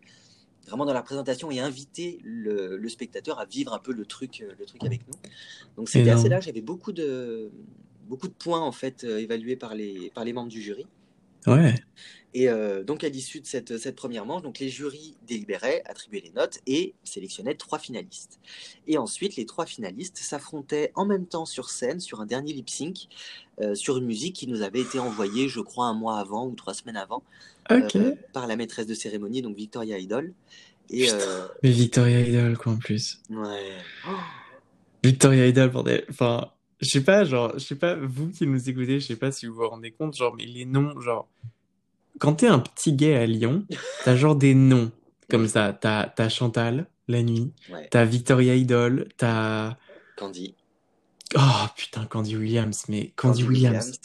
vraiment 0.67 0.85
dans 0.85 0.93
la 0.93 1.03
présentation 1.03 1.51
et 1.51 1.59
inviter 1.59 2.19
le, 2.23 2.77
le 2.77 2.89
spectateur 2.89 3.39
à 3.39 3.45
vivre 3.45 3.73
un 3.73 3.79
peu 3.79 3.93
le 3.93 4.05
truc, 4.05 4.43
le 4.59 4.65
truc 4.65 4.85
avec 4.85 5.07
nous. 5.07 5.15
Donc 5.77 5.89
c'était 5.89 6.09
assez 6.11 6.29
large. 6.29 6.45
Il 6.45 6.47
y 6.49 6.51
avait 6.51 6.61
beaucoup 6.61 6.91
de 6.93 7.51
beaucoup 8.07 8.27
de 8.27 8.33
points 8.33 8.61
en 8.61 8.71
fait 8.71 9.03
évalués 9.03 9.55
par 9.57 9.75
les 9.75 10.11
par 10.11 10.25
les 10.25 10.33
membres 10.33 10.49
du 10.49 10.61
jury. 10.61 10.87
Ouais. 11.47 11.75
Et 12.33 12.49
euh, 12.49 12.83
donc, 12.83 13.03
à 13.03 13.09
l'issue 13.09 13.39
de 13.39 13.47
cette, 13.47 13.77
cette 13.77 13.95
première 13.95 14.25
manche, 14.25 14.43
donc 14.43 14.59
les 14.59 14.69
jurys 14.69 15.15
délibéraient, 15.25 15.81
attribuaient 15.85 16.21
les 16.23 16.31
notes 16.31 16.59
et 16.67 16.93
sélectionnaient 17.03 17.55
trois 17.55 17.79
finalistes. 17.79 18.39
Et 18.85 18.97
ensuite, 18.97 19.37
les 19.37 19.45
trois 19.45 19.65
finalistes 19.65 20.17
s'affrontaient 20.17 20.91
en 20.93 21.05
même 21.05 21.25
temps 21.25 21.45
sur 21.45 21.69
scène, 21.69 21.99
sur 21.99 22.21
un 22.21 22.25
dernier 22.25 22.53
lip 22.53 22.69
sync, 22.69 23.07
euh, 23.61 23.73
sur 23.73 23.97
une 23.97 24.05
musique 24.05 24.35
qui 24.35 24.45
nous 24.45 24.61
avait 24.61 24.81
été 24.81 24.99
envoyée, 24.99 25.47
je 25.47 25.61
crois, 25.61 25.85
un 25.87 25.93
mois 25.93 26.19
avant 26.19 26.45
ou 26.45 26.53
trois 26.53 26.75
semaines 26.75 26.97
avant, 26.97 27.23
euh, 27.71 28.13
par 28.33 28.45
la 28.45 28.55
maîtresse 28.55 28.85
de 28.85 28.93
cérémonie, 28.93 29.41
donc 29.41 29.55
Victoria 29.55 29.97
Idol. 29.97 30.33
Et 30.89 31.05
Putain. 31.05 31.17
Mais 31.63 31.71
Victoria 31.71 32.19
Idol 32.19 32.57
quoi 32.57 32.73
en 32.73 32.77
plus. 32.77 33.19
ouais. 33.29 33.71
Oh, 34.07 34.11
Victoria 35.03 35.47
Idol 35.47 35.69
bordel. 35.69 36.05
Enfin, 36.09 36.51
je 36.79 36.89
sais 36.89 37.03
pas, 37.03 37.23
genre, 37.25 37.53
je 37.55 37.59
sais 37.63 37.75
pas, 37.75 37.95
vous 37.95 38.29
qui 38.29 38.45
nous 38.47 38.69
écoutez, 38.69 38.99
je 38.99 39.05
sais 39.07 39.15
pas 39.15 39.31
si 39.31 39.45
vous 39.47 39.55
vous 39.55 39.67
rendez 39.67 39.91
compte, 39.91 40.15
genre, 40.15 40.35
mais 40.35 40.45
les 40.45 40.65
noms, 40.65 40.99
genre, 40.99 41.27
quand 42.19 42.33
t'es 42.35 42.47
un 42.47 42.59
petit 42.59 42.93
gay 42.93 43.15
à 43.15 43.25
Lyon, 43.25 43.65
t'as 44.05 44.15
genre 44.15 44.35
des 44.35 44.53
noms 44.55 44.91
comme 45.29 45.47
ça. 45.47 45.73
T'as, 45.73 46.05
t'as 46.07 46.29
Chantal, 46.29 46.87
la 47.07 47.21
nuit, 47.23 47.51
Ouais. 47.71 47.87
t'as 47.91 48.05
Victoria 48.05 48.55
Idol, 48.55 49.07
t'as. 49.17 49.75
Candy. 50.15 50.55
Oh 51.35 51.65
putain, 51.75 52.05
Candy 52.05 52.35
Williams, 52.37 52.85
mais 52.89 53.11
Candy, 53.15 53.43
Williams. 53.43 53.99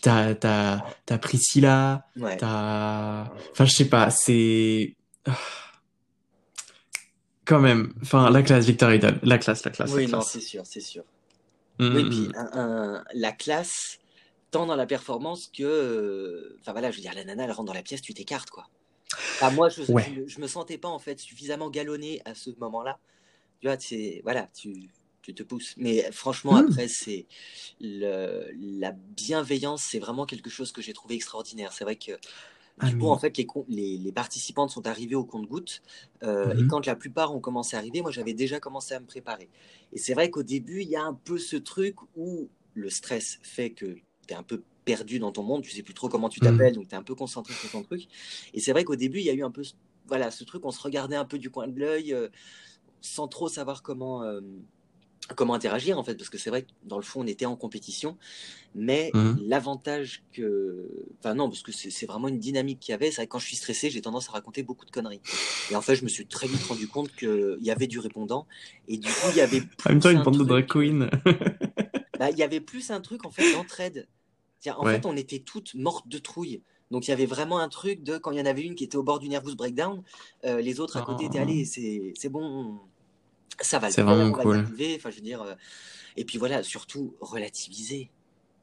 T'as, 0.00 0.34
t'as, 0.34 0.84
t'as 1.06 1.18
Priscilla, 1.18 2.06
Ouais. 2.16 2.36
t'as. 2.36 3.32
Enfin, 3.52 3.64
je 3.64 3.72
sais 3.72 3.88
pas, 3.88 4.10
c'est. 4.10 4.94
Ah. 5.26 5.36
Quand 7.44 7.60
même, 7.60 7.94
enfin, 8.02 8.28
la 8.30 8.42
classe, 8.42 8.66
Victoria 8.66 8.96
Idol, 8.96 9.18
la 9.22 9.38
classe, 9.38 9.64
la 9.64 9.70
classe, 9.70 9.90
Oui, 9.92 10.06
la 10.06 10.18
non, 10.18 10.20
c'est 10.20 10.40
sûr, 10.40 10.62
c'est 10.66 10.80
sûr. 10.82 11.02
Mm, 11.78 11.84
Oui, 11.92 12.04
mm, 12.04 12.08
puis 12.08 12.28
mm. 12.28 12.32
un- 12.34 12.50
un- 12.54 13.04
la 13.14 13.32
classe, 13.32 13.98
tant 14.50 14.66
dans 14.66 14.76
la 14.76 14.86
performance 14.86 15.48
que. 15.48 15.62
euh, 15.64 16.56
Enfin 16.60 16.72
voilà, 16.72 16.90
je 16.90 16.96
veux 16.96 17.02
dire, 17.02 17.14
la 17.14 17.24
nana, 17.24 17.44
elle 17.44 17.52
rentre 17.52 17.66
dans 17.66 17.74
la 17.74 17.82
pièce, 17.82 18.02
tu 18.02 18.14
t'écartes, 18.14 18.50
quoi. 18.50 18.68
Enfin, 19.40 19.50
moi, 19.52 19.68
je, 19.70 19.82
Ouais. 19.88 20.04
je, 20.04 20.10
me- 20.10 20.28
je 20.28 20.40
me 20.40 20.46
sentais 20.48 20.78
pas, 20.78 20.88
en 20.88 20.98
fait, 21.00 21.20
suffisamment 21.20 21.70
galonné 21.70 22.22
à 22.26 22.34
ce 22.34 22.50
moment-là. 22.60 22.98
Tu 23.60 23.68
vois, 23.68 23.78
c'est. 23.80 24.20
Voilà, 24.24 24.48
tu, 24.54 24.90
tu 25.22 25.34
te 25.34 25.42
pousses. 25.44 25.74
Mais 25.78 26.10
franchement, 26.12 26.56
après, 26.56 26.88
c'est. 26.88 27.26
La 27.80 28.92
bienveillance, 28.92 29.82
c'est 29.82 29.98
vraiment 29.98 30.26
quelque 30.26 30.50
chose 30.50 30.72
que 30.72 30.82
j'ai 30.82 30.92
trouvé 30.92 31.14
extraordinaire. 31.16 31.72
C'est 31.72 31.84
vrai 31.84 31.96
que. 31.96 32.12
Du 32.80 32.96
coup, 32.96 33.08
en 33.08 33.18
fait, 33.18 33.36
les, 33.36 33.46
les, 33.68 33.98
les 33.98 34.12
participantes 34.12 34.70
sont 34.70 34.86
arrivées 34.86 35.14
au 35.16 35.24
compte-gouttes. 35.24 35.82
euh, 36.22 36.52
Et 36.56 36.64
Mhm. 36.64 36.68
quand 36.68 36.86
la 36.86 36.96
plupart 36.96 37.34
ont 37.34 37.40
commencé 37.40 37.76
à 37.76 37.78
arriver, 37.80 38.02
moi, 38.02 38.10
j'avais 38.10 38.34
déjà 38.34 38.60
commencé 38.60 38.94
à 38.94 39.00
me 39.00 39.06
préparer. 39.06 39.48
Et 39.92 39.98
c'est 39.98 40.14
vrai 40.14 40.30
qu'au 40.30 40.42
début, 40.42 40.82
il 40.82 40.88
y 40.88 40.96
a 40.96 41.02
un 41.02 41.14
peu 41.14 41.38
ce 41.38 41.56
truc 41.56 41.96
où 42.16 42.48
le 42.74 42.90
stress 42.90 43.38
fait 43.42 43.70
que 43.70 43.86
tu 44.26 44.34
es 44.34 44.34
un 44.34 44.42
peu 44.42 44.62
perdu 44.84 45.18
dans 45.18 45.32
ton 45.32 45.42
monde, 45.42 45.62
tu 45.62 45.70
sais 45.70 45.82
plus 45.82 45.94
trop 45.94 46.08
comment 46.08 46.28
tu 46.28 46.40
Mhm. 46.40 46.46
t'appelles, 46.46 46.74
donc 46.74 46.88
tu 46.88 46.94
es 46.94 46.98
un 46.98 47.02
peu 47.02 47.14
concentré 47.14 47.54
sur 47.54 47.68
ton 47.70 47.82
truc. 47.82 48.08
Et 48.54 48.60
c'est 48.60 48.72
vrai 48.72 48.84
qu'au 48.84 48.96
début, 48.96 49.18
il 49.18 49.24
y 49.26 49.30
a 49.30 49.34
eu 49.34 49.42
un 49.44 49.50
peu 49.50 49.64
ce- 49.64 49.74
voilà, 50.06 50.30
ce 50.30 50.44
truc, 50.44 50.64
on 50.64 50.70
se 50.70 50.80
regardait 50.80 51.16
un 51.16 51.24
peu 51.26 51.38
du 51.38 51.50
coin 51.50 51.68
de 51.68 51.78
l'œil, 51.78 52.14
euh, 52.14 52.28
sans 53.00 53.28
trop 53.28 53.48
savoir 53.48 53.82
comment, 53.82 54.22
euh, 54.24 54.40
comment 55.36 55.54
interagir, 55.54 55.98
en 55.98 56.04
fait, 56.04 56.14
parce 56.16 56.30
que 56.30 56.38
c'est 56.38 56.50
vrai 56.50 56.62
que 56.62 56.68
dans 56.84 56.96
le 56.96 57.02
fond, 57.02 57.20
on 57.22 57.26
était 57.26 57.46
en 57.46 57.56
compétition. 57.56 58.18
Mais 58.74 59.10
Mhm. 59.14 59.38
l'avantage 59.46 60.24
que. 60.32 60.88
Enfin, 61.20 61.34
non, 61.34 61.48
parce 61.48 61.62
que 61.62 61.72
c'est 61.72 62.06
vraiment 62.06 62.28
une 62.28 62.38
dynamique 62.38 62.80
qu'il 62.80 62.92
y 62.92 62.94
avait. 62.94 63.10
C'est 63.10 63.16
vrai 63.16 63.26
que 63.26 63.32
quand 63.32 63.38
je 63.38 63.46
suis 63.46 63.56
stressé, 63.56 63.90
j'ai 63.90 64.00
tendance 64.02 64.28
à 64.28 64.32
raconter 64.32 64.62
beaucoup 64.62 64.86
de 64.86 64.90
conneries. 64.90 65.22
Et 65.70 65.76
en 65.76 65.82
fait, 65.82 65.96
je 65.96 66.04
me 66.04 66.08
suis 66.08 66.26
très 66.26 66.48
vite 66.48 66.64
rendu 66.64 66.88
compte 66.88 67.14
qu'il 67.14 67.58
y 67.60 67.70
avait 67.70 67.86
du 67.86 67.98
répondant. 67.98 68.46
Et 68.88 68.98
du 68.98 69.14
coup, 69.14 69.30
il 69.30 69.36
y 69.36 69.40
avait 69.40 69.60
En 69.86 69.90
même 69.90 70.00
temps, 70.00 70.08
plus 70.08 70.16
une 70.16 70.18
un 70.20 70.24
bande 70.24 70.38
de 70.38 70.44
drag 70.44 70.66
queen. 70.66 71.10
bah, 72.18 72.30
il 72.30 72.38
y 72.38 72.42
avait 72.42 72.60
plus 72.60 72.90
un 72.90 73.00
truc 73.00 73.24
en 73.24 73.30
fait 73.30 73.48
d'entraide. 73.50 74.08
En 74.66 74.84
Ouais. 74.84 74.92
fait, 74.94 75.06
on 75.06 75.16
était 75.16 75.38
toutes 75.40 75.74
mortes 75.74 76.08
de 76.08 76.18
trouille. 76.18 76.62
Donc 76.90 77.06
il 77.06 77.10
y 77.10 77.14
avait 77.14 77.26
vraiment 77.26 77.58
un 77.58 77.68
truc 77.68 78.02
de 78.02 78.18
quand 78.18 78.32
il 78.32 78.38
y 78.38 78.40
en 78.40 78.46
avait 78.46 78.62
une 78.62 78.74
qui 78.74 78.84
était 78.84 78.96
au 78.96 79.02
bord 79.02 79.18
du 79.20 79.28
nervous 79.28 79.54
breakdown, 79.54 80.02
euh, 80.44 80.60
les 80.60 80.80
autres 80.80 80.96
à 80.96 81.02
côté 81.02 81.26
étaient 81.26 81.38
Oh. 81.38 81.42
allés, 81.42 81.64
c'est 81.64 82.28
bon, 82.28 82.80
ça 83.60 83.78
va 83.78 83.88
le 83.88 83.92
C'est 83.92 83.96
faire, 83.96 84.06
vraiment 84.06 84.30
on 84.30 84.32
va 84.32 84.40
y 84.40 84.42
cool. 84.44 84.56
arriver. 84.58 84.94
Enfin, 84.96 85.10
je 85.10 85.16
veux 85.16 85.22
dire, 85.22 85.42
euh, 85.42 85.54
et 86.16 86.24
puis 86.24 86.38
voilà, 86.38 86.62
surtout 86.62 87.14
relativiser. 87.20 88.10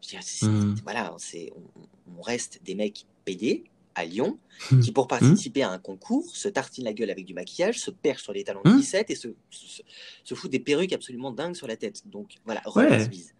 Je 0.01 0.07
veux 0.07 0.11
dire, 0.11 0.23
c'est- 0.23 0.45
Mm. 0.45 0.75
Voilà, 0.83 1.13
c'est 1.17 1.51
on, 1.55 2.17
on 2.17 2.21
reste 2.21 2.59
des 2.63 2.75
mecs 2.75 3.05
pédés 3.25 3.63
à 3.95 4.05
Lyon 4.05 4.37
Mm. 4.71 4.79
qui 4.81 4.91
pour 4.91 5.07
participer 5.07 5.63
à 5.63 5.69
un 5.71 5.79
concours 5.79 6.23
se 6.35 6.47
tartinent 6.49 6.83
la 6.85 6.93
gueule 6.93 7.09
avec 7.09 7.25
du 7.25 7.33
maquillage, 7.33 7.79
se 7.79 7.91
perchent 7.91 8.23
sur 8.23 8.33
les 8.33 8.43
talons 8.43 8.61
de 8.63 8.69
Mm. 8.71 8.77
17 8.77 9.09
et 9.09 9.15
se, 9.15 9.29
se, 9.49 9.81
se 10.23 10.35
foutent 10.35 10.51
des 10.51 10.59
perruques 10.59 10.93
absolument 10.93 11.31
dingues 11.31 11.55
sur 11.55 11.67
la 11.67 11.77
tête. 11.77 12.01
Donc 12.07 12.35
voilà, 12.45 12.61
Ouais. 12.75 12.85
relativise. 12.85 13.33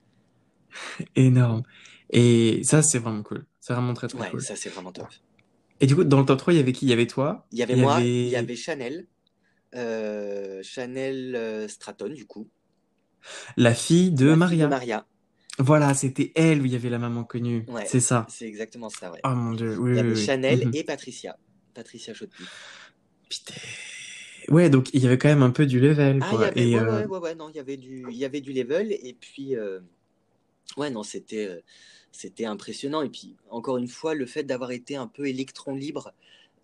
Énorme. 1.16 1.64
Et 2.10 2.62
ça, 2.64 2.82
c'est 2.82 3.00
vraiment 3.00 3.24
cool. 3.24 3.46
C'est 3.60 3.74
vraiment 3.74 3.94
très, 3.94 4.08
très 4.08 4.20
Ouais, 4.20 4.30
cool. 4.32 4.42
ça 4.42 4.56
c'est 4.56 4.70
vraiment 4.70 4.92
top. 4.92 5.08
Et 5.82 5.88
du 5.88 5.96
coup, 5.96 6.04
dans 6.04 6.20
le 6.20 6.26
top 6.26 6.40
3, 6.40 6.54
il 6.54 6.58
y 6.58 6.60
avait 6.60 6.72
qui? 6.72 6.86
Il 6.86 6.90
y 6.90 6.94
avait 6.94 7.08
toi? 7.08 7.46
Il 7.52 7.58
y 7.60 7.64
avait 7.64 7.74
Il 7.74 7.82
moi, 7.82 7.96
avait- 7.96 8.26
il 8.26 8.30
y 8.30 8.36
avait 8.36 8.56
Chanel, 8.56 9.08
Chanel 9.74 11.36
euh, 11.36 11.68
Stratton 11.68 12.10
du 12.10 12.26
coup. 12.26 12.48
La 13.58 13.74
fille 13.74 14.12
de 14.12 14.26
La 14.28 14.32
fille 14.34 14.38
Maria. 14.38 14.68
Maria, 14.68 15.06
Voilà, 15.58 15.94
c'était 15.94 16.32
elle 16.36 16.62
où 16.62 16.66
il 16.66 16.72
y 16.74 16.76
avait 16.76 16.90
la 16.90 17.00
maman 17.00 17.24
connue. 17.24 17.66
Ouais. 17.70 17.86
C'est 17.88 18.00
ça. 18.00 18.26
c'est 18.30 18.46
exactement 18.46 18.90
ça, 18.90 19.12
ouais. 19.12 19.20
Oh 19.24 19.30
mon 19.30 19.54
dieu, 19.54 19.78
oui, 19.80 19.92
il 19.92 19.96
y 19.96 20.00
avait 20.00 20.12
oui. 20.14 20.26
Chanel 20.26 20.68
Mhm. 20.68 20.72
et 20.76 20.84
Patricia. 20.84 21.38
Patricia 21.74 22.14
Chauty. 22.14 22.44
Putain. 23.30 23.54
Ouais, 24.50 24.70
donc 24.70 24.94
il 24.94 25.02
y 25.02 25.08
avait 25.08 25.18
quand 25.18 25.28
même 25.30 25.42
un 25.42 25.50
peu 25.50 25.66
du 25.66 25.80
level, 25.80 26.20
Ah, 26.22 26.30
quoi. 26.30 26.46
avait, 26.48 26.70
Et, 26.70 26.76
ouais, 26.76 26.82
euh, 26.82 27.00
ouais, 27.02 27.06
ouais, 27.08 27.18
ouais, 27.20 27.36
non, 27.36 27.50
il 27.50 27.56
y 27.56 27.60
avait 27.60 27.78
du, 27.78 28.06
il 28.12 28.16
y 28.18 28.26
avait 28.26 28.42
du 28.42 28.54
level 28.54 28.92
et 28.92 29.18
puis, 29.20 29.56
euh, 29.56 29.80
ouais, 30.78 30.92
non, 30.92 31.02
c'était, 31.02 31.48
euh, 31.48 31.62
c'était 32.12 32.46
impressionnant. 32.46 33.02
Et 33.02 33.10
puis, 33.10 33.36
encore 33.50 33.78
une 33.78 33.88
fois, 33.88 34.14
le 34.14 34.28
fait 34.28 34.44
d'avoir 34.44 34.72
été 34.72 34.96
un 34.96 35.08
peu 35.08 35.26
électron 35.28 35.74
libre, 35.74 36.14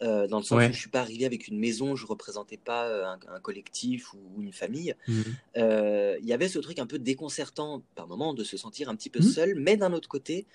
euh, 0.02 0.28
dans 0.28 0.38
le 0.38 0.44
sens 0.44 0.58
Ouais. 0.58 0.70
où 0.70 0.74
je 0.74 0.80
suis 0.80 0.90
pas 0.90 1.02
arrivé 1.02 1.26
avec 1.26 1.48
une 1.48 1.60
maison, 1.60 1.96
je 1.96 2.06
représentais 2.06 2.58
pas 2.58 2.88
euh, 2.88 3.06
un, 3.06 3.20
un 3.36 3.40
collectif 3.40 4.14
ou, 4.14 4.42
une 4.42 4.54
famille. 4.54 4.96
mhm. 5.08 5.24
Euh, 5.58 6.18
il 6.22 6.28
y 6.28 6.34
avait 6.34 6.48
ce 6.48 6.60
truc 6.60 6.80
un 6.80 6.88
peu 6.88 7.00
déconcertant 7.00 7.84
par 7.96 8.08
moment 8.08 8.34
de 8.34 8.44
se 8.44 8.58
sentir 8.58 8.90
un 8.90 8.96
petit 8.96 9.10
peu 9.10 9.20
Mhm. 9.20 9.26
seul, 9.26 9.56
mais 9.56 9.78
d'un 9.78 9.94
autre 9.94 10.10
côté, 10.10 10.46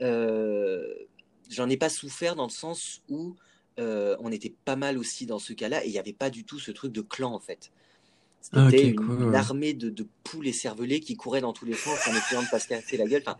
euh, 0.00 0.94
j'en 1.48 1.68
ai 1.68 1.76
pas 1.76 1.88
souffert 1.88 2.34
dans 2.36 2.46
le 2.46 2.50
sens 2.52 3.02
où 3.08 3.36
on 3.80 4.32
était 4.32 4.52
pas 4.64 4.74
mal 4.74 4.98
aussi 4.98 5.24
dans 5.24 5.38
ce 5.38 5.52
cas-là 5.52 5.84
et 5.84 5.88
il 5.88 5.92
n'y 5.92 6.00
avait 6.00 6.12
pas 6.12 6.30
du 6.30 6.44
tout 6.44 6.58
ce 6.58 6.72
truc 6.72 6.90
de 6.92 7.00
clan 7.00 7.32
en 7.32 7.38
fait. 7.38 7.70
C'était 8.40 8.58
Ah, 8.58 8.68
ok, 8.68 8.82
une, 8.82 8.96
cool. 8.96 9.22
une 9.22 9.34
armée 9.36 9.72
de, 9.74 9.88
de 9.88 10.06
poules 10.24 10.48
et 10.48 10.52
cervelés 10.52 10.98
qui 10.98 11.16
couraient 11.16 11.40
dans 11.40 11.52
tous 11.52 11.64
les 11.64 11.74
sens 11.74 11.98
en 12.08 12.14
essayant 12.16 12.42
de 12.42 12.48
pas 12.48 12.58
se 12.58 12.66
casser 12.66 12.96
la 12.96 13.06
gueule. 13.06 13.22
Enfin, 13.24 13.38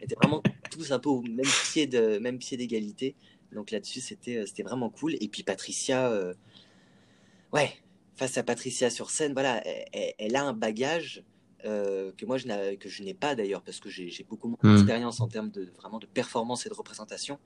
on 0.00 0.04
était 0.04 0.14
vraiment 0.14 0.42
tous 0.70 0.92
un 0.92 0.98
peu 0.98 1.10
au 1.10 1.20
même 1.22 1.44
pied 1.72 1.86
de 1.86 2.18
même 2.18 2.38
pied 2.38 2.56
d'égalité. 2.56 3.16
Donc 3.52 3.70
là-dessus, 3.70 4.00
c'était 4.00 4.38
euh, 4.38 4.46
c'était 4.46 4.62
vraiment 4.62 4.90
cool. 4.90 5.14
Et 5.20 5.28
puis 5.28 5.42
Patricia, 5.42 6.10
euh, 6.10 6.34
ouais, 7.52 7.72
face 8.16 8.36
à 8.38 8.42
Patricia 8.42 8.90
sur 8.90 9.10
scène, 9.10 9.32
voilà, 9.32 9.62
elle, 10.18 10.36
a 10.36 10.44
un 10.44 10.52
bagage 10.52 11.22
euh, 11.64 12.12
que 12.16 12.26
moi 12.26 12.38
je 12.38 12.46
n'ai 12.48 12.76
que 12.76 12.88
je 12.88 13.02
n'ai 13.02 13.14
pas 13.14 13.34
d'ailleurs 13.34 13.62
parce 13.62 13.80
que 13.80 13.88
j'ai 13.88 14.08
j'ai 14.10 14.24
beaucoup 14.24 14.48
moins 14.48 14.58
Hmm. 14.62 14.74
d'expérience 14.74 15.20
en 15.20 15.28
termes 15.28 15.50
de 15.50 15.70
vraiment 15.76 15.98
de 15.98 16.06
performance 16.06 16.66
et 16.66 16.68
de 16.68 16.74
représentation. 16.74 17.38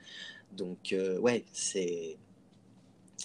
Donc 0.52 0.92
euh, 0.92 1.18
ouais, 1.18 1.44
c'est 1.52 2.18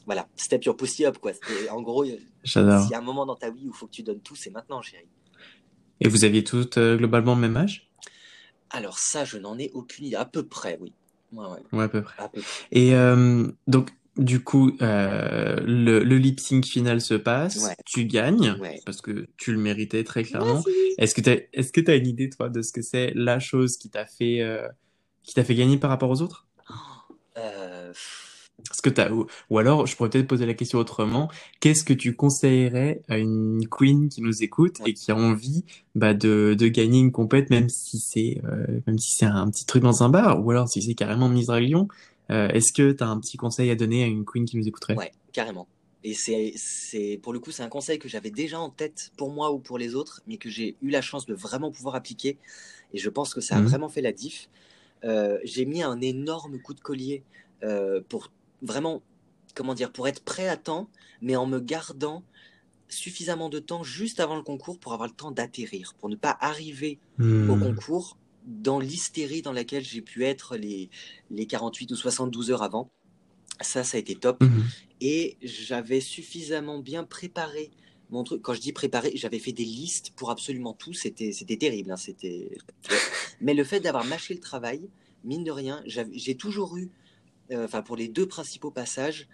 voilà, 0.06 0.28
step 0.36 0.64
your 0.66 0.76
pussy 0.78 1.06
up 1.06 1.18
quoi. 1.18 1.34
C'était- 1.34 1.70
En 1.70 1.82
gros, 1.82 2.04
il 2.04 2.20
J'adore. 2.44 2.92
y 2.92 2.94
a 2.94 2.98
un 3.00 3.02
moment 3.02 3.26
dans 3.26 3.36
ta 3.36 3.50
vie 3.50 3.66
où 3.68 3.72
il 3.72 3.74
faut 3.74 3.88
que 3.88 3.92
tu 3.94 4.04
donnes 4.04 4.22
tout, 4.22 4.36
c'est 4.36 4.52
maintenant, 4.52 4.82
chérie. 4.82 5.08
Et 6.02 6.08
vous 6.10 6.26
aviez 6.26 6.44
toutes 6.44 6.78
globalement 6.78 7.36
le 7.36 7.42
même 7.42 7.58
âge? 7.58 7.90
Alors 8.70 9.00
ça, 9.00 9.24
je 9.26 9.38
n'en 9.38 9.58
ai 9.58 9.72
aucune 9.74 10.06
idée. 10.06 10.16
À 10.18 10.26
peu 10.26 10.46
près, 10.46 10.78
oui. 10.82 10.94
Ouais, 11.32 11.46
ouais, 11.46 11.60
Ouais, 11.72 11.84
à 11.86 11.90
peu 11.90 12.02
près. 12.02 12.24
à 12.24 12.30
peu 12.30 12.42
près. 12.42 12.68
Et 12.72 12.96
euh, 12.96 13.48
donc, 13.68 13.90
du 14.18 14.44
coup, 14.44 14.72
euh, 14.82 15.58
le, 15.66 16.04
le 16.04 16.18
lip 16.18 16.40
sync 16.40 16.66
final 16.66 17.02
se 17.02 17.14
passe, 17.16 17.64
Ouais. 17.66 17.76
tu 17.86 18.06
gagnes, 18.06 18.56
parce 18.86 19.02
que 19.02 19.28
tu 19.38 19.52
le 19.52 19.58
méritais 19.60 20.04
très 20.04 20.24
clairement. 20.24 20.64
Est-ce 20.98 21.14
que 21.14 21.22
tu 21.22 21.30
est-ce 21.30 21.72
que 21.74 21.92
as 21.92 21.96
une 21.96 22.08
idée, 22.08 22.30
toi, 22.30 22.50
de 22.50 22.62
ce 22.62 22.72
que 22.72 22.82
c'est 22.82 23.12
la 23.16 23.40
chose 23.40 23.78
qui 23.78 23.90
t'a 23.90 24.06
fait, 24.06 24.42
euh, 24.42 24.68
qui 25.24 25.34
t'a 25.34 25.44
fait 25.44 25.56
gagner 25.56 25.78
par 25.78 25.90
rapport 25.90 26.10
aux 26.10 26.22
autres? 26.22 26.48
Euh, 27.38 27.92
Est-ce 28.72 28.82
que 28.82 28.90
t'as, 28.90 29.12
ou, 29.12 29.28
ou 29.50 29.58
alors, 29.60 29.86
je 29.86 29.96
pourrais 29.96 30.10
peut-être 30.10 30.28
poser 30.28 30.46
la 30.46 30.54
question 30.54 30.80
autrement. 30.80 31.30
Qu'est-ce 31.60 31.84
que 31.84 31.94
tu 31.94 32.16
conseillerais 32.16 33.02
à 33.10 33.18
une 33.18 33.68
queen 33.70 34.10
qui 34.10 34.22
nous 34.22 34.44
écoute 34.44 34.78
et 34.86 34.94
qui 34.94 35.12
a 35.12 35.16
envie, 35.16 35.66
bah, 35.94 36.14
de, 36.14 36.56
de 36.58 36.68
gagner 36.68 37.00
une 37.00 37.12
compète, 37.12 37.50
même 37.50 37.70
si 37.70 38.00
c'est, 38.00 38.42
euh, 38.46 38.80
même 38.88 38.98
si 38.98 39.16
c'est 39.16 39.26
un 39.26 39.50
petit 39.52 39.66
truc 39.66 39.84
dans 39.84 40.04
un 40.04 40.10
bar, 40.10 40.44
ou 40.44 40.52
alors 40.52 40.68
si 40.70 40.82
c'est 40.82 40.96
carrément 40.96 41.30
Miss 41.30 41.48
Draglion, 41.48 41.88
euh, 42.32 42.48
est-ce 42.50 42.74
que 42.74 42.92
t'as 42.92 43.08
un 43.08 43.20
petit 43.20 43.38
conseil 43.38 43.70
à 43.70 43.76
donner 43.76 44.04
à 44.04 44.08
une 44.08 44.26
queen 44.26 44.46
qui 44.46 44.58
nous 44.58 44.68
écouterait? 44.68 44.96
Ouais, 44.96 45.12
carrément. 45.32 45.68
Et 46.04 46.14
c'est, 46.14 46.54
c'est, 46.56 47.20
pour 47.22 47.34
le 47.34 47.40
coup, 47.40 47.52
c'est 47.52 47.64
un 47.64 47.70
conseil 47.70 48.00
que 48.00 48.08
j'avais 48.08 48.30
déjà 48.32 48.60
en 48.60 48.70
tête 48.70 49.12
pour 49.18 49.32
moi 49.32 49.52
ou 49.52 49.60
pour 49.60 49.78
les 49.78 49.96
autres, 49.96 50.22
mais 50.28 50.38
que 50.38 50.50
j'ai 50.50 50.76
eu 50.82 50.90
la 50.90 51.02
chance 51.02 51.26
de 51.26 51.34
vraiment 51.34 51.72
pouvoir 51.72 51.96
appliquer. 51.96 52.38
Et 52.94 53.00
je 53.00 53.10
pense 53.10 53.34
que 53.34 53.42
ça 53.42 53.58
a 53.58 53.60
Mhm. 53.60 53.68
vraiment 53.68 53.90
fait 53.90 54.02
la 54.02 54.12
diff. 54.12 54.48
Euh, 55.04 55.38
j'ai 55.44 55.66
mis 55.66 55.84
un 55.84 56.00
énorme 56.02 56.60
coup 56.60 56.74
de 56.74 56.80
collier 56.80 57.24
euh, 57.64 58.02
pour 58.08 58.32
vraiment, 58.62 59.02
comment 59.56 59.74
dire, 59.74 59.92
pour 59.92 60.08
être 60.08 60.24
prêt 60.24 60.48
à 60.48 60.58
temps, 60.58 60.90
mais 61.22 61.36
en 61.36 61.46
me 61.46 61.60
gardant 61.60 62.24
suffisamment 62.88 63.50
de 63.50 63.60
temps 63.60 63.84
juste 63.84 64.20
avant 64.20 64.36
le 64.36 64.44
concours 64.44 64.80
pour 64.80 64.94
avoir 64.94 65.10
le 65.10 65.16
temps 65.16 65.32
d'atterrir, 65.32 65.94
pour 66.00 66.10
ne 66.10 66.16
pas 66.16 66.38
arriver 66.40 67.00
au 67.20 67.24
Hmm. 67.56 67.64
concours 67.64 68.18
dans 68.46 68.80
l'hystérie 68.80 69.42
dans 69.42 69.52
laquelle 69.54 69.84
j'ai 69.84 70.02
pu 70.02 70.24
être 70.24 70.56
les, 70.56 70.90
les 71.32 71.48
48 71.48 71.92
ou 71.92 71.96
72 71.96 72.52
heures 72.52 72.62
avant. 72.64 72.90
Ça, 73.62 73.84
ça 73.84 73.98
a 73.98 74.00
été 74.00 74.16
top. 74.16 74.44
Mhm. 74.44 74.64
Et 75.02 75.38
j'avais 75.42 76.00
suffisamment 76.00 76.80
bien 76.80 77.04
préparé 77.04 77.72
mon 78.12 78.24
truc. 78.24 78.42
Quand 78.42 78.54
je 78.54 78.62
dis 78.62 78.72
préparé, 78.72 79.12
j'avais 79.16 79.40
fait 79.40 79.52
des 79.52 79.66
listes 79.66 80.12
pour 80.16 80.30
absolument 80.30 80.74
tout. 80.74 80.94
C'était, 80.94 81.32
terrible. 81.58 81.92
hein, 81.92 81.98
C'était... 81.98 82.52
Mais 83.42 83.54
le 83.54 83.64
fait 83.64 83.80
d'avoir 83.80 84.06
mâché 84.06 84.34
le 84.34 84.40
travail, 84.40 84.82
mine 85.24 85.44
de 85.44 85.52
rien, 85.52 85.84
j'ai 85.86 86.36
toujours 86.36 86.78
eu, 86.78 86.90
enfin 87.54 87.82
pour 87.82 87.96
les 87.96 88.08
deux 88.08 88.28
principaux 88.28 88.72
passages, 88.72 89.28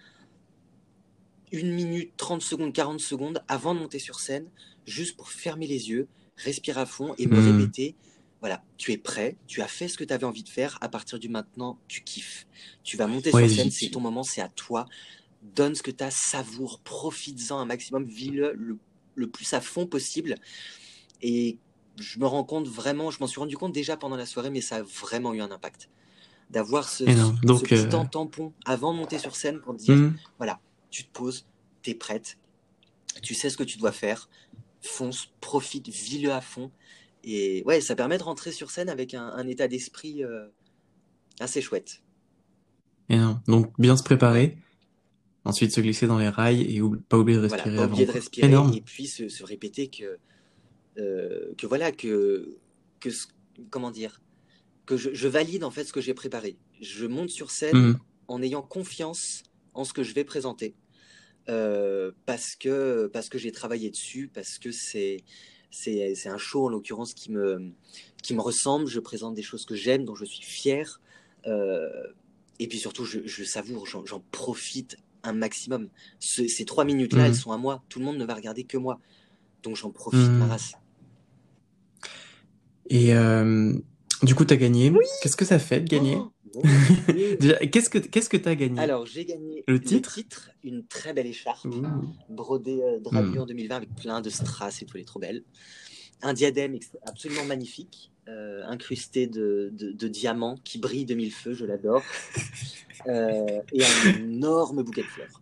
une 1.51 1.71
minute, 1.73 2.13
30 2.17 2.41
secondes, 2.41 2.73
40 2.73 2.99
secondes 2.99 3.43
avant 3.47 3.75
de 3.75 3.79
monter 3.79 3.99
sur 3.99 4.19
scène, 4.19 4.49
juste 4.85 5.17
pour 5.17 5.29
fermer 5.29 5.67
les 5.67 5.89
yeux, 5.89 6.07
respirer 6.37 6.79
à 6.81 6.85
fond 6.85 7.13
et 7.17 7.27
me 7.27 7.35
Mhm. 7.37 7.57
répéter 7.57 7.95
voilà, 8.39 8.63
tu 8.77 8.91
es 8.91 8.97
prêt, 8.97 9.37
tu 9.45 9.61
as 9.61 9.67
fait 9.67 9.87
ce 9.87 9.99
que 9.99 10.03
tu 10.03 10.11
avais 10.11 10.23
envie 10.25 10.41
de 10.41 10.49
faire, 10.49 10.79
à 10.81 10.89
partir 10.89 11.19
du 11.19 11.29
maintenant, 11.29 11.77
tu 11.87 12.01
kiffes. 12.01 12.47
Tu 12.83 12.97
vas 12.97 13.05
monter 13.05 13.31
Ouais, 13.31 13.47
sur 13.47 13.55
scène, 13.55 13.69
c'est 13.69 13.89
ton 13.89 13.99
moment, 13.99 14.23
c'est 14.23 14.41
à 14.41 14.49
toi. 14.49 14.87
Donne 15.43 15.75
ce 15.75 15.83
que 15.83 15.91
tu 15.91 16.03
as, 16.03 16.09
savoure, 16.09 16.79
profites-en 16.79 17.59
un 17.59 17.65
maximum, 17.65 18.03
vis-le 18.05 18.53
le, 18.53 18.79
le 19.13 19.27
plus 19.29 19.53
à 19.53 19.61
fond 19.61 19.85
possible. 19.85 20.35
Et 21.21 21.59
je 21.99 22.17
me 22.19 22.25
rends 22.25 22.43
compte 22.43 22.67
vraiment, 22.67 23.11
je 23.11 23.19
m'en 23.19 23.27
suis 23.27 23.39
rendu 23.39 23.57
compte 23.57 23.73
déjà 23.73 23.95
pendant 23.95 24.15
la 24.15 24.25
soirée, 24.25 24.49
mais 24.49 24.61
ça 24.61 24.77
a 24.77 24.81
vraiment 24.81 25.33
eu 25.35 25.41
un 25.41 25.51
impact. 25.51 25.89
D'avoir 26.51 26.87
ce, 26.89 27.05
ce 27.05 27.45
Donc, 27.45 27.63
petit 27.63 27.75
euh, 27.75 27.89
temps 27.89 28.05
tampon 28.05 28.53
avant 28.65 28.93
de 28.93 28.97
monter 28.99 29.17
sur 29.17 29.35
scène 29.35 29.59
pour 29.61 29.73
te 29.75 29.81
dire, 29.81 29.95
hmm, 29.95 30.13
tu 30.89 31.05
te 31.05 31.11
poses, 31.11 31.45
tu 31.81 31.91
es 31.91 31.95
prête, 31.95 32.37
tu 33.23 33.33
sais 33.33 33.49
ce 33.49 33.55
que 33.57 33.63
tu 33.63 33.77
dois 33.77 33.93
faire, 33.93 34.29
fonce, 34.81 35.29
profite, 35.39 35.87
vis-le 35.87 36.31
à 36.31 36.41
fond. 36.41 36.69
Et 37.23 37.63
ouais, 37.65 37.79
ça 37.81 37.95
permet 37.95 38.17
de 38.17 38.23
rentrer 38.23 38.51
sur 38.51 38.69
scène 38.71 38.89
avec 38.89 39.13
un, 39.13 39.27
un 39.27 39.47
état 39.47 39.67
d'esprit 39.69 40.23
euh, 40.23 40.47
assez 41.39 41.61
chouette. 41.61 42.01
énorme. 43.09 43.41
Donc, 43.47 43.71
bien 43.79 43.95
se 43.95 44.03
préparer. 44.03 44.57
Ensuite, 45.45 45.71
se 45.71 45.81
glisser 45.81 46.05
dans 46.07 46.19
les 46.19 46.29
rails 46.29 46.61
et 46.61 46.81
pas 47.09 47.17
oublier 47.17 47.39
de 47.39 47.47
Voilà, 47.47 47.63
respirer 47.63 47.77
pas 47.77 47.83
avant. 47.83 47.91
oublier 47.93 48.05
de 48.05 48.11
quoi. 48.11 48.19
respirer 48.19 48.47
Énorme. 48.47 48.73
et 48.73 48.81
puis 48.81 49.07
se, 49.07 49.29
se 49.29 49.43
répéter 49.43 49.87
que, 49.87 50.17
euh, 50.99 51.53
que 51.57 51.65
voilà, 51.65 51.91
que, 51.91 52.57
que 52.99 53.09
comment 53.69 53.89
dire, 53.91 54.21
que 54.85 54.97
je, 54.97 55.13
je 55.13 55.27
valide 55.27 55.63
en 55.63 55.71
fait 55.71 55.83
ce 55.85 55.93
que 55.93 56.01
j'ai 56.01 56.13
préparé. 56.13 56.57
Je 56.81 57.05
monte 57.05 57.29
sur 57.29 57.51
scène 57.51 57.75
Hmm, 57.75 57.93
en 58.27 58.41
ayant 58.41 58.61
confiance 58.61 59.43
en 59.73 59.83
ce 59.85 59.93
que 59.93 60.03
je 60.03 60.13
vais 60.13 60.23
présenter. 60.23 60.75
Euh, 61.49 62.11
parce 62.25 62.55
que, 62.55 63.09
parce 63.13 63.29
que 63.29 63.37
j'ai 63.37 63.51
travaillé 63.51 63.89
dessus, 63.89 64.29
parce 64.33 64.59
que 64.59 64.71
c'est, 64.71 65.17
c'est, 65.71 66.13
c'est 66.15 66.29
un 66.29 66.37
show 66.37 66.65
en 66.67 66.69
l'occurrence 66.69 67.13
qui 67.13 67.31
me, 67.31 67.71
qui 68.23 68.33
me 68.33 68.41
ressemble. 68.41 68.87
Je 68.87 68.99
présente 68.99 69.35
des 69.35 69.43
choses 69.43 69.65
que 69.65 69.75
j'aime, 69.75 70.05
dont 70.05 70.15
je 70.15 70.25
suis 70.25 70.43
fier. 70.43 71.01
Euh, 71.47 71.89
et 72.59 72.67
puis 72.67 72.77
surtout, 72.77 73.05
je, 73.05 73.19
je 73.25 73.43
savoure, 73.43 73.87
j'en, 73.87 74.03
profite 74.31 74.97
un 75.23 75.33
maximum. 75.33 75.89
Ce- 76.19 76.47
ces 76.47 76.65
trois 76.65 76.85
minutes-là, 76.85 77.23
Mhm. 77.23 77.27
elles 77.27 77.35
sont 77.35 77.51
à 77.51 77.57
moi. 77.57 77.83
Tout 77.89 77.99
le 77.99 78.05
monde 78.05 78.17
ne 78.17 78.25
va 78.25 78.35
regarder 78.35 78.63
que 78.63 78.77
moi. 78.77 78.99
Donc 79.63 79.75
j'en 79.77 79.91
profite, 79.91 80.19
Mhm. 80.19 80.37
ma 80.37 80.47
race. 80.47 80.73
Et 82.89 83.13
euh, 83.15 83.73
du 84.23 84.35
coup, 84.35 84.45
t'as 84.45 84.55
gagné. 84.55 84.91
Qu'est-ce 85.21 85.35
que 85.37 85.45
ça 85.45 85.59
fait 85.59 85.81
de 85.81 85.87
gagner 85.89 86.17
Oh. 86.53 86.61
Déjà, 87.39 87.55
qu'est-ce 87.59 87.89
que 87.89 87.97
qu'est-ce 87.97 88.27
que 88.27 88.35
t'as 88.35 88.55
gagné? 88.55 88.77
Alors, 88.81 89.05
j'ai 89.05 89.23
gagné 89.23 89.63
Le 89.69 89.79
titre 89.79 90.49
une 90.65 90.85
très 90.85 91.13
belle 91.13 91.27
écharpe. 91.27 91.65
Brodée 92.27 92.81
euh, 92.83 92.99
Drag 92.99 93.25
Hmm. 93.25 93.39
en 93.39 93.45
2020 93.45 93.73
avec 93.77 93.95
plein 93.95 94.19
de 94.19 94.29
strass 94.29 94.81
et 94.81 94.85
tout, 94.85 94.97
elle 94.97 95.03
est 95.03 95.05
trop 95.05 95.19
belle. 95.19 95.43
Un 96.21 96.33
diadème 96.33 96.77
absolument 97.05 97.45
magnifique, 97.45 98.11
euh, 98.27 98.63
incrusté 98.67 99.27
de, 99.27 99.69
de- 99.71 99.93
de 99.93 100.07
diamants 100.09 100.57
qui 100.65 100.77
brille 100.77 101.05
de 101.05 101.15
mille 101.15 101.31
feux, 101.31 101.53
je 101.53 101.65
l'adore. 101.65 102.03
Euh, 103.07 103.61
et 103.73 103.83
un 103.83 104.13
énorme 104.19 104.83
bouquet 104.83 105.01
de 105.01 105.07
fleurs. 105.07 105.41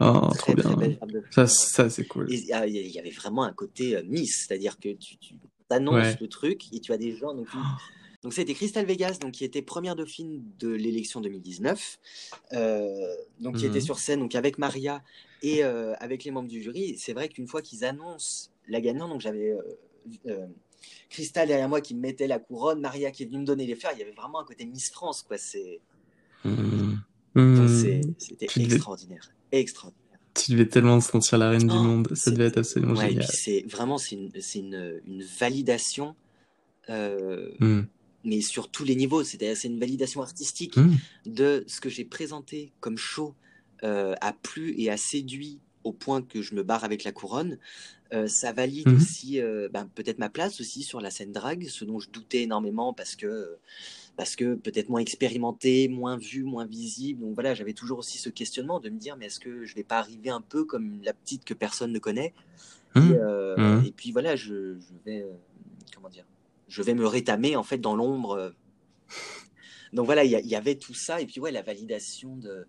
Oh, 0.00 0.28
très, 0.30 0.38
trop 0.38 0.52
très 0.54 0.54
bien. 0.54 0.76
belle 0.76 0.92
gerbe 0.98 1.12
de 1.12 1.20
Ça, 1.30 1.30
fleurs. 1.46 1.48
ça 1.50 1.90
c'est 1.90 2.04
cool. 2.08 2.26
Ah, 2.52 2.66
il 2.66 2.74
y, 2.76 2.90
y 2.94 2.98
avait 2.98 3.10
vraiment 3.10 3.44
un 3.44 3.52
côté 3.52 3.94
euh, 3.96 4.02
Miss, 4.04 4.46
c'est-à-dire 4.48 4.76
que 4.80 4.88
tu, 4.94 5.18
tu 5.18 5.34
annonces 5.70 5.94
Ouais. 5.94 6.16
le 6.20 6.28
truc 6.28 6.72
et 6.72 6.80
tu 6.80 6.92
as 6.92 6.98
des 6.98 7.14
gens. 7.16 7.34
Donc, 7.34 7.46
c'était 8.32 8.54
Crystal 8.54 8.84
Vegas, 8.84 9.18
donc 9.20 9.32
qui 9.32 9.44
était 9.44 9.62
première 9.62 9.96
dauphine 9.96 10.42
de 10.58 10.68
l'élection 10.68 11.20
2019, 11.20 11.98
euh, 12.52 13.14
donc 13.40 13.56
qui 13.56 13.64
Mhm. 13.64 13.70
était 13.70 13.80
sur 13.80 13.98
scène 13.98 14.20
donc 14.20 14.34
avec 14.34 14.58
Maria 14.58 15.02
et 15.42 15.64
euh, 15.64 15.94
avec 16.00 16.24
les 16.24 16.30
membres 16.30 16.48
du 16.48 16.62
jury. 16.62 16.96
C'est 16.98 17.12
vrai 17.12 17.28
qu'une 17.28 17.46
fois 17.46 17.62
qu'ils 17.62 17.84
annoncent 17.84 18.50
la 18.66 18.80
gagnante, 18.80 19.10
donc 19.10 19.20
j'avais 19.20 19.56
euh, 20.26 20.46
Crystal 21.10 21.46
derrière 21.46 21.68
moi 21.68 21.80
qui 21.80 21.94
me 21.94 22.00
mettait 22.00 22.26
la 22.26 22.38
couronne, 22.38 22.80
Maria 22.80 23.10
qui 23.10 23.22
est 23.22 23.26
venue 23.26 23.38
me 23.38 23.44
donner 23.44 23.66
les 23.66 23.74
fleurs. 23.74 23.92
Il 23.94 23.98
y 23.98 24.02
avait 24.02 24.12
vraiment 24.12 24.40
un 24.40 24.44
côté 24.44 24.64
Miss 24.66 24.90
France, 24.90 25.22
quoi. 25.22 25.38
C'est 25.38 25.80
Hmm. 26.44 27.68
c'est- 27.68 28.00
c'était 28.18 28.46
extraordinaire, 28.60 29.30
extraordinaire. 29.52 30.07
Tu 30.38 30.52
devais 30.52 30.66
tellement 30.68 30.98
te 31.00 31.04
sentir 31.04 31.38
la 31.38 31.50
reine 31.50 31.66
du 31.68 31.74
Oh, 31.74 31.82
monde. 31.82 32.08
Ça 32.14 32.30
devait 32.30 32.46
être 32.46 32.58
absolument 32.58 32.94
ouais, 32.94 33.08
génial. 33.10 33.26
c'est 33.26 33.64
vraiment 33.68 33.98
c'est 33.98 34.14
une, 34.16 34.30
une, 34.54 35.00
une 35.06 35.22
validation, 35.38 36.14
euh, 36.90 37.50
Hmm. 37.60 37.82
mais 38.24 38.40
sur 38.40 38.68
tous 38.70 38.84
les 38.84 38.96
niveaux. 38.96 39.24
C'est-à-dire 39.24 39.56
c'est 39.56 39.68
une 39.68 39.80
validation 39.80 40.22
artistique 40.22 40.76
Hmm. 40.76 40.94
de 41.26 41.64
ce 41.66 41.80
que 41.80 41.88
j'ai 41.88 42.04
présenté 42.04 42.72
comme 42.80 42.96
show 42.96 43.34
euh, 43.84 44.14
a 44.20 44.32
plu 44.32 44.74
et 44.78 44.90
a 44.90 44.96
séduit 44.96 45.58
au 45.84 45.92
point 45.92 46.22
que 46.22 46.42
je 46.42 46.54
me 46.54 46.62
barre 46.62 46.84
avec 46.84 47.04
la 47.04 47.12
couronne. 47.12 47.58
Euh, 48.12 48.26
ça 48.26 48.52
valide 48.52 48.88
Mhm. 48.88 48.96
aussi 48.96 49.40
ben, 49.72 49.88
peut-être 49.94 50.18
ma 50.18 50.30
place 50.30 50.60
aussi 50.60 50.82
sur 50.82 51.00
la 51.00 51.10
scène 51.10 51.32
drague, 51.32 51.66
ce 51.68 51.84
dont 51.84 51.98
je 52.00 52.08
doutais 52.10 52.42
énormément 52.42 52.92
parce 52.94 53.16
que 53.16 53.56
parce 54.18 54.34
que 54.34 54.56
peut-être 54.56 54.88
moins 54.88 55.00
expérimenté, 55.00 55.86
moins 55.86 56.16
vu, 56.18 56.42
moins 56.42 56.66
visible. 56.66 57.20
Donc 57.20 57.34
voilà, 57.34 57.54
j'avais 57.54 57.72
toujours 57.72 58.00
aussi 58.00 58.18
ce 58.18 58.28
questionnement 58.28 58.80
de 58.80 58.90
me 58.90 58.98
dire 58.98 59.16
mais 59.16 59.26
est-ce 59.26 59.38
que 59.38 59.64
je 59.64 59.76
vais 59.76 59.84
pas 59.84 59.98
arriver 60.00 60.28
un 60.28 60.40
peu 60.40 60.64
comme 60.64 61.00
la 61.04 61.12
petite 61.14 61.44
que 61.44 61.54
personne 61.54 61.92
ne 61.92 62.00
connaît? 62.00 62.34
Et, 62.96 62.98
euh, 62.98 63.54
Mhm. 63.56 63.86
et 63.86 63.92
puis 63.92 64.10
voilà, 64.10 64.34
je, 64.34 64.76
je 64.80 64.92
vais 65.06 65.22
euh, 65.22 65.30
comment 65.94 66.08
dire, 66.08 66.24
je 66.66 66.82
vais 66.82 66.94
me 66.94 67.06
rétamer 67.06 67.54
en 67.54 67.62
fait 67.62 67.78
dans 67.78 67.94
l'ombre. 67.94 68.32
euh. 68.32 68.50
Donc 69.92 70.06
voilà, 70.06 70.24
il 70.24 70.30
y, 70.32 70.54
avait 70.56 70.74
tout 70.74 70.94
ça 70.94 71.20
et 71.20 71.26
puis 71.26 71.38
ouais, 71.38 71.52
la 71.52 71.62
validation 71.62 72.36
de 72.36 72.66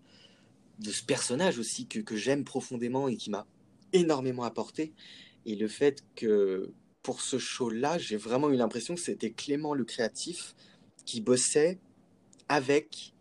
de 0.78 0.90
ce 0.92 1.02
personnage 1.02 1.58
aussi 1.58 1.86
que, 1.86 1.98
que 1.98 2.16
j'aime 2.16 2.44
profondément 2.44 3.08
et 3.08 3.16
qui 3.16 3.28
m'a 3.28 3.44
énormément 3.92 4.44
apporté. 4.44 4.92
Et 5.46 5.56
le 5.56 5.66
fait 5.66 6.04
que 6.14 6.70
pour 7.02 7.20
ce 7.20 7.38
show-là, 7.38 7.98
j'ai 7.98 8.16
vraiment 8.16 8.50
eu 8.50 8.56
l'impression 8.56 8.94
que 8.94 9.00
c'était 9.00 9.32
Clément 9.32 9.74
le 9.74 9.84
créatif 9.84 10.54
qui 11.04 11.20
bossait 11.20 11.78
avec 12.48 13.14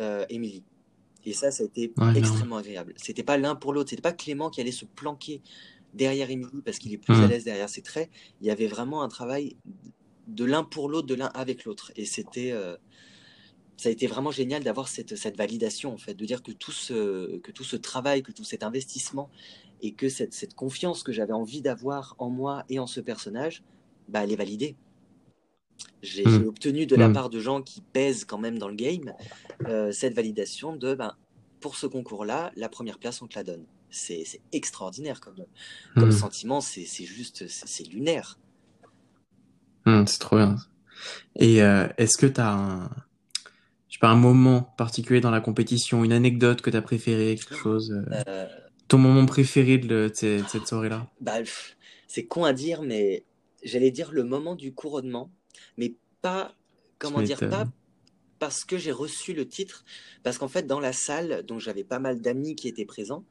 euh, 0.00 0.24
Émilie. 0.28 0.64
Et 1.24 1.32
ça, 1.32 1.50
ça 1.50 1.64
a 1.64 1.66
été 1.66 1.92
Ouais, 1.98 2.16
extrêmement 2.16 2.56
agréable. 2.56 2.94
C'était 2.96 3.22
pas 3.22 3.36
l'un 3.36 3.54
pour 3.54 3.72
l'autre. 3.72 3.90
C'était 3.90 4.02
pas 4.02 4.12
Clément 4.12 4.50
qui 4.50 4.60
allait 4.60 4.72
se 4.72 4.84
planquer 4.84 5.42
derrière 5.94 6.30
Émilie 6.30 6.62
parce 6.64 6.78
qu'il 6.78 6.92
est 6.92 6.98
plus 6.98 7.14
à 7.14 7.26
l'aise 7.26 7.44
derrière 7.44 7.68
ses 7.68 7.82
traits. 7.82 8.08
Il 8.40 8.46
y 8.46 8.50
avait 8.50 8.66
vraiment 8.66 9.02
un 9.02 9.08
travail 9.08 9.56
de 10.28 10.44
l'un 10.44 10.62
pour 10.62 10.88
l'autre, 10.88 11.06
de 11.06 11.14
l'un 11.14 11.30
avec 11.34 11.64
l'autre. 11.64 11.92
Et 11.96 12.04
c'était, 12.04 12.52
euh, 12.52 12.76
ça 13.76 13.88
a 13.88 13.92
été 13.92 14.06
vraiment 14.06 14.30
génial 14.30 14.62
d'avoir 14.62 14.88
cette, 14.88 15.16
cette 15.16 15.36
validation, 15.36 15.92
en 15.92 15.98
fait, 15.98 16.14
de 16.14 16.24
dire 16.24 16.42
que 16.42 16.52
tout 16.52 16.72
ce, 16.72 17.38
que 17.38 17.50
tout 17.50 17.64
ce 17.64 17.76
travail, 17.76 18.22
que 18.22 18.32
tout 18.32 18.44
cet 18.44 18.62
investissement 18.62 19.30
et 19.82 19.92
que 19.92 20.08
cette, 20.08 20.34
cette 20.34 20.54
confiance 20.54 21.02
que 21.02 21.12
j'avais 21.12 21.32
envie 21.32 21.62
d'avoir 21.62 22.14
en 22.18 22.30
moi 22.30 22.64
et 22.68 22.78
en 22.78 22.86
ce 22.86 23.00
personnage, 23.00 23.62
bah, 24.08 24.24
elle 24.24 24.32
est 24.32 24.36
validée. 24.36 24.76
J'ai 26.02 26.24
Mm. 26.24 26.28
j'ai 26.28 26.44
obtenu 26.46 26.86
de 26.86 26.96
la 26.96 27.08
Mm. 27.08 27.12
part 27.12 27.30
de 27.30 27.40
gens 27.40 27.62
qui 27.62 27.80
pèsent 27.80 28.24
quand 28.24 28.38
même 28.38 28.58
dans 28.58 28.68
le 28.68 28.74
game 28.76 29.12
euh, 29.66 29.92
cette 29.92 30.14
validation 30.14 30.76
de 30.76 30.94
ben, 30.94 31.14
pour 31.60 31.76
ce 31.76 31.86
concours-là, 31.86 32.52
la 32.56 32.68
première 32.68 32.98
place, 32.98 33.20
on 33.22 33.26
te 33.26 33.38
la 33.38 33.44
donne. 33.44 33.66
C'est 33.90 34.24
extraordinaire 34.52 35.20
comme, 35.20 35.36
comme 35.96 36.10
Hmm. 36.10 36.12
sentiment, 36.12 36.60
c'est 36.60 36.84
juste, 37.04 37.48
c'est 37.48 37.84
lunaire. 37.88 38.38
Hmm, 39.86 40.04
c'est 40.06 40.18
trop 40.18 40.36
bien. 40.36 40.56
Et 41.36 41.62
euh, 41.62 41.88
est-ce 41.98 42.18
que 42.18 42.26
t'as 42.26 42.52
un, 42.52 42.90
je 43.88 43.94
sais 43.94 43.98
pas, 44.00 44.08
un 44.08 44.16
moment 44.16 44.62
particulier 44.76 45.20
dans 45.20 45.30
la 45.30 45.40
compétition, 45.40 46.04
une 46.04 46.12
anecdote 46.12 46.62
que 46.62 46.70
t'as 46.70 46.82
préférée, 46.82 47.36
quelque 47.36 47.56
chose, 47.56 47.92
euh, 47.92 48.22
Euh, 48.28 48.46
ton 48.88 48.98
moment 48.98 49.26
préféré 49.26 49.78
de, 49.78 49.88
le- 49.88 50.08
de 50.10 50.44
cette 50.48 50.66
soirée-là? 50.68 51.06
bah, 51.20 51.38
c'est 52.06 52.26
con 52.26 52.44
à 52.44 52.52
dire, 52.52 52.82
mais 52.82 53.24
j'allais 53.62 53.90
dire 53.90 54.12
le 54.12 54.24
moment 54.24 54.54
du 54.54 54.72
couronnement, 54.72 55.30
mais 55.76 55.94
pas, 56.22 56.54
comment 56.98 57.22
dire, 57.22 57.38
pas 57.38 57.66
parce 58.38 58.64
que 58.64 58.78
j'ai 58.78 58.92
reçu 58.92 59.32
le 59.32 59.48
titre, 59.48 59.84
parce 60.22 60.38
qu'en 60.38 60.48
fait, 60.48 60.66
dans 60.66 60.80
la 60.80 60.92
salle, 60.92 61.42
donc 61.44 61.60
j'avais 61.60 61.84
pas 61.84 61.98
mal 61.98 62.20
d'amis 62.20 62.54
qui 62.54 62.68
étaient 62.68 62.84
présents, 62.84 63.24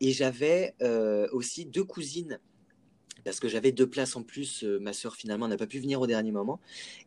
et 0.00 0.12
j'avais 0.12 0.74
euh, 0.82 1.28
aussi 1.32 1.66
deux 1.66 1.84
cousines, 1.84 2.40
parce 3.24 3.40
que 3.40 3.48
j'avais 3.48 3.72
deux 3.72 3.88
places 3.88 4.16
en 4.16 4.22
plus, 4.22 4.64
euh, 4.64 4.78
ma 4.80 4.92
sœur 4.92 5.16
finalement 5.16 5.48
n'a 5.48 5.56
pas 5.56 5.66
pu 5.66 5.78
venir 5.80 6.00
au 6.00 6.06
dernier 6.06 6.32
moment, 6.32 6.60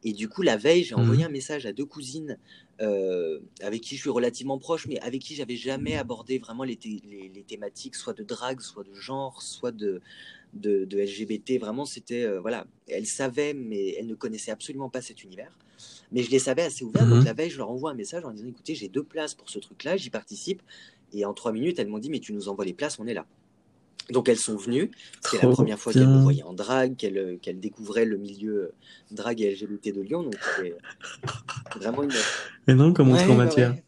et 0.04 0.14
du 0.14 0.30
coup, 0.30 0.42
la 0.42 0.58
veille, 0.58 0.84
j'ai 0.84 0.96
envoyé 0.96 1.24
Mhm. 1.24 1.26
un 1.26 1.30
message 1.30 1.66
à 1.66 1.74
deux 1.74 1.86
cousines 1.86 2.38
euh, 2.82 3.40
avec 3.62 3.82
qui 3.82 3.96
je 3.96 4.02
suis 4.02 4.10
relativement 4.10 4.58
proche, 4.60 4.88
mais 4.88 5.00
avec 5.02 5.22
qui 5.22 5.36
j'avais 5.36 5.56
jamais 5.56 5.96
abordé 5.96 6.38
vraiment 6.40 6.64
les, 6.64 6.76
thé- 6.76 7.02
les, 7.10 7.30
les 7.30 7.44
thématiques, 7.44 7.96
soit 7.96 8.14
de 8.14 8.24
drague, 8.24 8.62
soit 8.62 8.84
de 8.84 8.94
genre, 8.94 9.42
soit 9.42 9.72
de, 9.72 10.02
de, 10.54 10.86
de 10.86 11.00
LGBT. 11.00 11.58
Vraiment, 11.60 11.86
c'était. 11.86 12.24
euh, 12.24 12.40
voilà. 12.42 12.66
Elles 12.88 13.06
savaient, 13.08 13.54
mais 13.54 13.90
elles 13.98 14.08
ne 14.08 14.16
connaissaient 14.16 14.52
absolument 14.52 14.90
pas 14.90 15.02
cet 15.02 15.24
univers. 15.24 15.58
Mais 16.12 16.24
je 16.24 16.32
les 16.32 16.40
savais 16.40 16.64
assez 16.64 16.84
ouverts. 16.86 17.08
Donc 17.08 17.24
Mhm. 17.24 17.26
la 17.26 17.34
veille, 17.34 17.50
je 17.50 17.58
leur 17.58 17.70
envoie 17.72 17.92
un 17.92 17.96
message 17.96 18.26
en 18.26 18.32
disant 18.32 18.48
écoutez, 18.48 18.76
j'ai 18.76 18.90
deux 18.90 19.04
places 19.04 19.36
pour 19.36 19.50
ce 19.50 19.60
truc-là, 19.60 19.98
j'y 19.98 20.10
participe. 20.10 20.62
Et 21.14 21.26
en 21.26 21.34
trois 21.34 21.52
minutes, 21.52 21.80
elles 21.80 21.88
m'ont 21.88 22.00
dit 22.00 22.10
mais 22.10 22.20
tu 22.20 22.34
nous 22.34 22.50
envoies 22.50 22.66
les 22.66 22.74
places, 22.74 23.00
on 23.00 23.08
est 23.08 23.14
là. 23.14 23.28
Donc 24.10 24.28
elles 24.30 24.38
sont 24.38 24.58
venues. 24.58 24.92
C'était 25.22 25.38
la 25.38 25.48
première 25.54 25.80
fois 25.80 25.94
qu'elles 25.94 26.08
me 26.08 26.22
voyaient 26.22 26.44
en 26.44 26.54
drague, 26.54 26.96
qu'elles 26.98 27.18
euh, 27.18 27.54
découvraient 27.54 28.06
le 28.06 28.18
milieu 28.18 28.54
euh, 28.56 28.74
drague 29.12 29.42
et 29.42 29.52
LGBT 29.56 29.94
de 29.94 30.02
Lyon. 30.02 30.24
Donc 30.24 30.36
c'était 30.56 30.76
vraiment 31.80 32.04
une, 32.04 32.12
Mais 32.68 32.76
non, 32.76 32.94
comme 32.94 33.10
en 33.10 33.14
Ouais, 33.14 33.26
ouais, 33.28 33.36
matière. 33.36 33.72
ouais. 33.72 33.84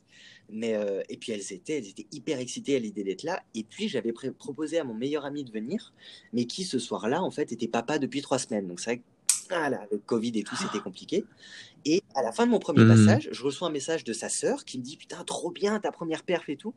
Mais 0.51 0.75
euh, 0.75 1.01
et 1.09 1.17
puis 1.17 1.31
elles 1.31 1.51
étaient, 1.53 1.77
elles 1.79 1.87
étaient 1.89 2.05
hyper 2.11 2.39
excitées 2.39 2.75
à 2.75 2.79
l'idée 2.79 3.03
d'être 3.03 3.23
là. 3.23 3.41
Et 3.55 3.63
puis 3.63 3.89
j'avais 3.89 4.13
proposé 4.37 4.77
à 4.79 4.83
mon 4.83 4.93
meilleur 4.93 5.25
ami 5.25 5.43
de 5.43 5.51
venir, 5.51 5.93
mais 6.33 6.45
qui 6.45 6.63
ce 6.63 6.77
soir-là 6.79 7.21
en 7.21 7.31
fait 7.31 7.51
était 7.51 7.67
papa 7.67 7.97
depuis 7.99 8.21
trois 8.21 8.37
semaines. 8.39 8.67
Donc 8.67 8.79
c'est 8.79 8.91
vrai 8.91 8.97
que 8.99 9.03
Ah 9.49 9.69
là, 9.69 9.85
le 9.91 9.97
Covid 9.99 10.31
et 10.35 10.43
tout, 10.43 10.55
c'était 10.55 10.79
compliqué. 10.79 11.25
Et 11.85 12.01
à 12.15 12.21
la 12.23 12.31
fin 12.31 12.45
de 12.45 12.51
mon 12.51 12.59
premier 12.59 12.83
Mhm. 12.83 12.87
passage, 12.87 13.29
je 13.31 13.43
reçois 13.43 13.67
un 13.67 13.71
message 13.71 14.03
de 14.03 14.13
sa 14.13 14.29
sœur 14.29 14.65
qui 14.65 14.77
me 14.79 14.83
dit 14.83 14.97
Putain, 14.97 15.23
trop 15.23 15.51
bien 15.51 15.79
ta 15.79 15.91
première 15.91 16.23
perf 16.23 16.47
et 16.49 16.55
tout. 16.57 16.73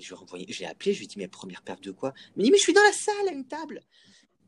Je 0.00 0.14
renvoyé- 0.14 0.46
j'ai 0.48 0.66
appelé, 0.66 0.92
je 0.92 0.98
lui 0.98 1.04
ai 1.04 1.08
dit 1.08 1.18
Mais 1.18 1.28
première 1.28 1.62
perf 1.62 1.80
de 1.80 1.90
quoi? 1.90 2.12
Il 2.36 2.40
me 2.40 2.44
dit 2.44 2.50
Mais 2.50 2.56
je 2.58 2.62
suis 2.62 2.72
dans 2.72 2.82
la 2.82 2.92
salle 2.92 3.28
à 3.28 3.32
une 3.32 3.46
table. 3.46 3.80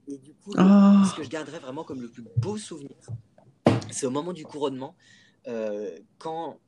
Et 0.08 0.18
du 0.18 0.34
coup, 0.34 0.52
Ah. 0.56 1.04
ce 1.10 1.16
que 1.16 1.22
je 1.22 1.28
garderai 1.28 1.58
vraiment 1.60 1.84
comme 1.84 2.00
le 2.00 2.08
plus 2.08 2.24
beau 2.36 2.56
souvenir, 2.56 2.96
c'est 3.90 4.06
au 4.06 4.10
moment 4.10 4.32
du 4.32 4.44
couronnement, 4.44 4.96
euh, 5.46 5.96
quand 6.18 6.58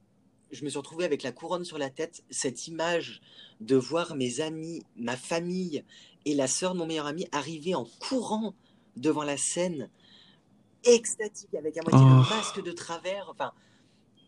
je 0.52 0.64
me 0.64 0.68
suis 0.70 0.78
retrouvé 0.78 1.04
avec 1.04 1.22
la 1.24 1.32
couronne 1.32 1.64
sur 1.64 1.78
la 1.78 1.90
tête, 1.90 2.22
cette 2.30 2.68
image 2.68 3.20
de 3.60 3.74
voir 3.74 4.14
mes 4.14 4.40
amis, 4.40 4.82
ma 4.96 5.16
famille 5.16 5.82
et 6.26 6.34
la 6.34 6.46
sœur 6.46 6.74
de 6.74 6.78
mon 6.78 6.86
meilleur 6.86 7.06
ami 7.06 7.26
arriver 7.32 7.74
en 7.74 7.86
courant 7.98 8.54
devant 8.96 9.24
la 9.24 9.36
scène, 9.36 9.90
extatique, 10.84 11.54
avec 11.54 11.76
à 11.76 11.80
moitié 11.82 12.00
Oh. 12.02 12.08
le 12.22 12.36
masque 12.36 12.62
de 12.62 12.70
travers, 12.72 13.28
enfin, 13.30 13.52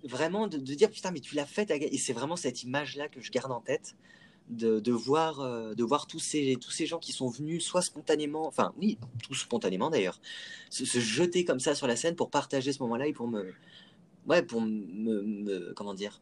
vraiment 0.04 0.46
de, 0.48 0.58
de 0.58 0.74
dire 0.74 0.90
putain, 0.90 1.10
mais 1.10 1.20
tu 1.20 1.34
l'as 1.34 1.46
fait, 1.46 1.66
ta 1.66 1.78
gueule. 1.78 1.90
et 1.92 1.98
c'est 1.98 2.12
vraiment 2.12 2.36
cette 2.36 2.62
image-là 2.62 3.08
que 3.08 3.20
je 3.20 3.30
garde 3.30 3.52
en 3.52 3.60
tête. 3.60 3.94
De, 4.48 4.78
de 4.78 4.92
voir, 4.92 5.40
euh, 5.40 5.74
de 5.74 5.82
voir 5.82 6.06
tous, 6.06 6.20
ces, 6.20 6.56
tous 6.60 6.70
ces 6.70 6.86
gens 6.86 7.00
qui 7.00 7.10
sont 7.12 7.28
venus, 7.28 7.64
soit 7.64 7.82
spontanément, 7.82 8.46
enfin 8.46 8.72
oui, 8.76 8.96
tous 9.24 9.34
spontanément 9.34 9.90
d'ailleurs, 9.90 10.20
se, 10.70 10.84
se 10.84 11.00
jeter 11.00 11.44
comme 11.44 11.58
ça 11.58 11.74
sur 11.74 11.88
la 11.88 11.96
scène 11.96 12.14
pour 12.14 12.30
partager 12.30 12.72
ce 12.72 12.80
moment-là 12.84 13.08
et 13.08 13.12
pour 13.12 13.26
me, 13.26 13.52
ouais, 14.28 14.42
pour 14.44 14.60
me, 14.60 15.22
me- 15.22 15.72
comment 15.74 15.94
dire, 15.94 16.20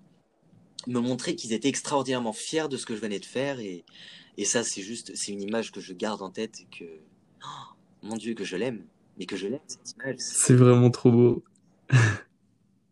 me 0.87 1.00
montrer 1.00 1.37
qu'ils 1.37 1.52
étaient 1.52 1.68
extraordinairement 1.68 2.32
fiers 2.32 2.68
de 2.70 2.78
ce 2.78 2.87
que 2.87 2.94
je 2.96 3.00
venais 3.02 3.18
de 3.18 3.26
faire 3.26 3.60
et, 3.60 3.84
et 4.38 4.46
ça 4.46 4.64
c'est 4.64 4.80
juste, 4.80 5.12
c'est 5.14 5.32
une 5.32 5.42
image 5.42 5.70
que 5.70 5.82
je 5.82 5.92
garde 5.92 6.22
en 6.22 6.30
tête 6.30 6.60
et 6.62 6.78
que, 6.78 6.84
oh, 7.44 7.74
mon 8.02 8.16
Dieu, 8.16 8.32
que 8.32 8.44
je 8.44 8.56
l'aime, 8.56 8.87
mais 9.18 9.26
que 9.26 9.37
je 9.37 9.48
l'aime 9.48 9.60
cette 9.66 9.92
image, 9.96 10.16
c'est 10.18 10.34
C'est 10.46 10.54
vraiment 10.54 10.90
trop 10.90 11.10
beau. 11.12 11.44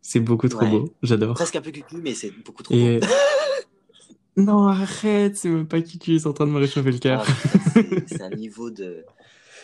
C'est 0.02 0.20
beaucoup 0.20 0.48
trop 0.48 0.60
Ouais. 0.66 0.70
beau. 0.70 0.92
J'adore. 1.02 1.34
presque 1.34 1.56
un 1.56 1.62
peu 1.62 1.70
cucu, 1.70 1.96
mais 2.02 2.12
c'est 2.14 2.32
beaucoup 2.32 2.62
trop 2.62 2.74
Et 2.74 2.98
beau. 3.00 3.06
non, 4.36 4.66
arrête, 4.68 5.36
c'est 5.36 5.48
même 5.48 5.66
pas 5.68 5.82
qui 5.82 5.98
tu 5.98 6.14
es 6.16 6.26
en 6.26 6.32
train 6.32 6.46
de 6.46 6.52
me 6.52 6.58
réchauffer 6.58 6.90
le 6.92 6.98
cœur. 6.98 7.24
putain, 7.24 7.48
c'est 7.74 8.08
c'est 8.18 8.22
un 8.22 8.30
niveau 8.30 8.70
de, 8.70 9.04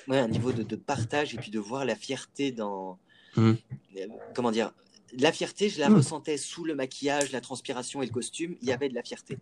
ouais, 0.09 0.19
un 0.19 0.29
niveau 0.29 0.53
de, 0.53 0.63
de 0.63 0.77
partage 0.77 1.35
et 1.35 1.39
puis 1.39 1.51
de 1.51 1.59
voir 1.59 1.85
la 1.85 1.95
fierté 1.97 2.53
dans, 2.53 2.99
Mm. 3.37 3.53
euh, 3.99 4.07
comment 4.35 4.51
dire, 4.51 4.73
la 5.19 5.33
fierté, 5.33 5.69
je 5.69 5.81
la 5.81 5.89
Mm. 5.91 5.95
ressentais 5.97 6.37
sous 6.37 6.65
le 6.65 6.75
maquillage, 6.75 7.31
la 7.33 7.41
transpiration 7.41 8.03
et 8.03 8.07
le 8.07 8.13
costume. 8.13 8.57
Il 8.63 8.69
y 8.69 8.73
avait 8.73 8.89
de 8.89 8.95
la 8.95 9.03
fierté. 9.03 9.39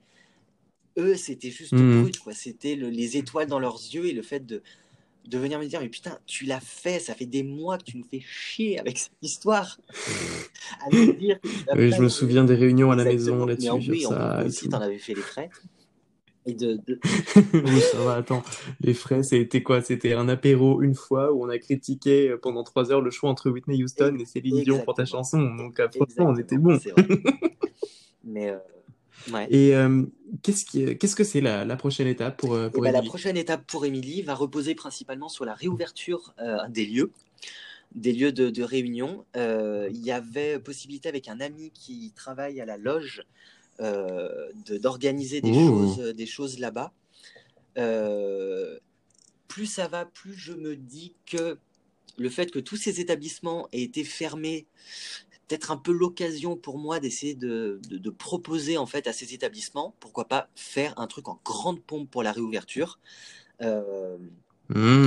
Eux, 0.99 1.15
c'était 1.17 1.51
juste 1.51 1.73
Mm. 1.73 2.01
brut, 2.03 2.19
quoi. 2.21 2.33
C'était 2.33 2.75
le- 2.75 2.89
les 2.91 3.17
étoiles 3.17 3.49
dans 3.49 3.59
leurs 3.61 3.77
yeux 3.79 4.07
et 4.07 4.13
le 4.13 4.23
fait 4.23 4.45
de, 4.47 4.63
de 5.29 5.39
venir 5.39 5.59
me 5.59 5.67
dire, 5.67 5.81
mais 5.81 5.89
putain, 5.89 6.19
tu 6.27 6.45
l'as 6.45 6.61
fait, 6.61 6.99
ça 6.99 7.15
fait 7.15 7.27
des 7.27 7.43
mois 7.43 7.79
que 7.79 7.85
tu 7.85 7.99
nous 7.99 8.05
fais 8.05 8.21
chier 8.21 8.79
avec 8.79 8.99
cette 8.99 9.13
histoire. 9.23 9.79
À 10.85 10.91
nous 10.91 11.13
dire 11.13 11.41
que 11.41 11.49
Oui, 11.77 11.93
je 11.93 12.03
me 12.03 12.09
souviens 12.09 12.45
des 12.45 12.55
réunions 12.55 12.91
à 12.91 12.97
la 12.97 13.05
maison 13.05 13.45
Mais 13.45 13.53
là-dessus, 13.53 13.91
oui, 13.91 14.07
en 14.07 14.11
ça 14.11 14.43
et 14.43 14.47
aussi, 14.47 14.69
t'en 14.69 14.81
avais 14.81 14.99
fait 14.99 15.15
les 15.15 15.21
frais. 15.21 15.49
Et 16.45 16.55
de, 16.55 16.79
de- 16.87 17.01
Oui, 17.55 17.81
ça 17.81 17.99
va, 17.99 18.15
attends. 18.15 18.43
Les 18.81 18.95
frais, 18.95 19.23
c'était 19.23 19.63
quoi? 19.63 19.83
C'était 19.83 20.15
un 20.15 20.29
apéro 20.29 20.81
une 20.83 20.95
fois 20.95 21.33
où 21.33 21.45
on 21.45 21.49
a 21.49 21.59
critiqué 21.59 22.31
euh, 22.31 22.39
pendant 22.39 22.63
trois 22.63 22.93
heures 22.93 23.01
le 23.01 23.11
choix 23.11 23.31
entre 23.31 23.51
Whitney 23.51 23.83
Houston 23.83 24.17
et 24.21 24.25
Céline 24.25 24.63
Dion 24.63 24.85
pour 24.85 24.95
ta 24.95 25.05
chanson. 25.05 25.41
Donc, 25.57 25.81
euh, 25.81 25.89
franchement, 25.95 26.27
on 26.31 26.37
était 26.37 26.57
vrai. 26.57 26.79
Mais 28.25 28.51
euh, 28.51 28.59
ouais. 29.33 29.47
Et 29.51 29.75
euh, 29.75 30.05
qu'est-ce 30.43 30.65
qui, 30.65 30.97
qu'est-ce 30.99 31.17
que 31.17 31.25
c'est 31.25 31.41
la, 31.41 31.65
la 31.65 31.77
prochaine 31.77 32.07
étape 32.07 32.37
pour, 32.39 32.55
euh, 32.55 32.69
Et 32.69 32.71
pour 32.71 32.83
ben, 32.83 32.93
la 32.93 33.03
prochaine 33.03 33.37
étape 33.37 33.67
pour 33.67 33.85
Émilie 33.87 34.23
va 34.23 34.35
reposer 34.35 34.75
principalement 34.75 35.29
sur 35.29 35.45
la 35.45 35.55
réouverture 35.55 36.35
euh, 36.41 36.57
des 36.69 36.87
lieux, 36.87 37.11
des 37.95 38.13
lieux 38.13 38.33
de, 38.33 38.51
de 38.51 38.63
réunion. 38.63 39.25
Euh, 39.37 39.89
il 39.93 40.05
y 40.05 40.11
avait 40.13 40.59
possibilité 40.59 41.09
avec 41.09 41.29
un 41.29 41.41
ami 41.41 41.71
qui 41.73 42.13
travaille 42.17 42.61
à 42.61 42.65
la 42.65 42.77
loge 42.77 43.23
euh, 43.81 44.49
de- 44.67 44.79
d'organiser 44.79 45.41
des 45.41 45.53
choses, 45.53 46.01
euh, 46.01 46.13
des 46.13 46.27
choses 46.27 46.59
là-bas. 46.59 46.93
Euh, 47.79 48.79
plus 49.49 49.67
ça 49.67 49.87
va, 49.89 50.07
plus 50.07 50.35
je 50.35 50.53
me 50.53 50.77
dis 50.77 51.15
que 51.27 51.59
le 52.19 52.31
fait 52.31 52.51
que 52.51 52.59
tous 52.59 52.77
ces 52.77 53.01
établissements 53.01 53.69
aient 53.73 53.83
été 53.83 54.03
fermés, 54.03 54.67
peut-être 55.49 55.71
un 55.71 55.77
peu 55.77 55.93
l'occasion 55.93 56.57
pour 56.57 56.79
moi 56.79 57.01
d'essayer 57.01 57.35
de, 57.35 57.81
de- 57.89 57.99
de 57.99 58.11
proposer 58.11 58.79
en 58.79 58.87
fait 58.87 59.07
à 59.07 59.13
ces 59.13 59.35
établissements, 59.35 59.95
pourquoi 60.01 60.27
pas 60.27 60.49
faire 60.57 60.99
un 60.99 61.07
truc 61.07 61.29
en 61.29 61.41
grande 61.45 61.81
pompe 61.83 62.11
pour 62.11 62.23
la 62.23 62.33
réouverture. 62.33 62.99
Euh, 63.63 64.19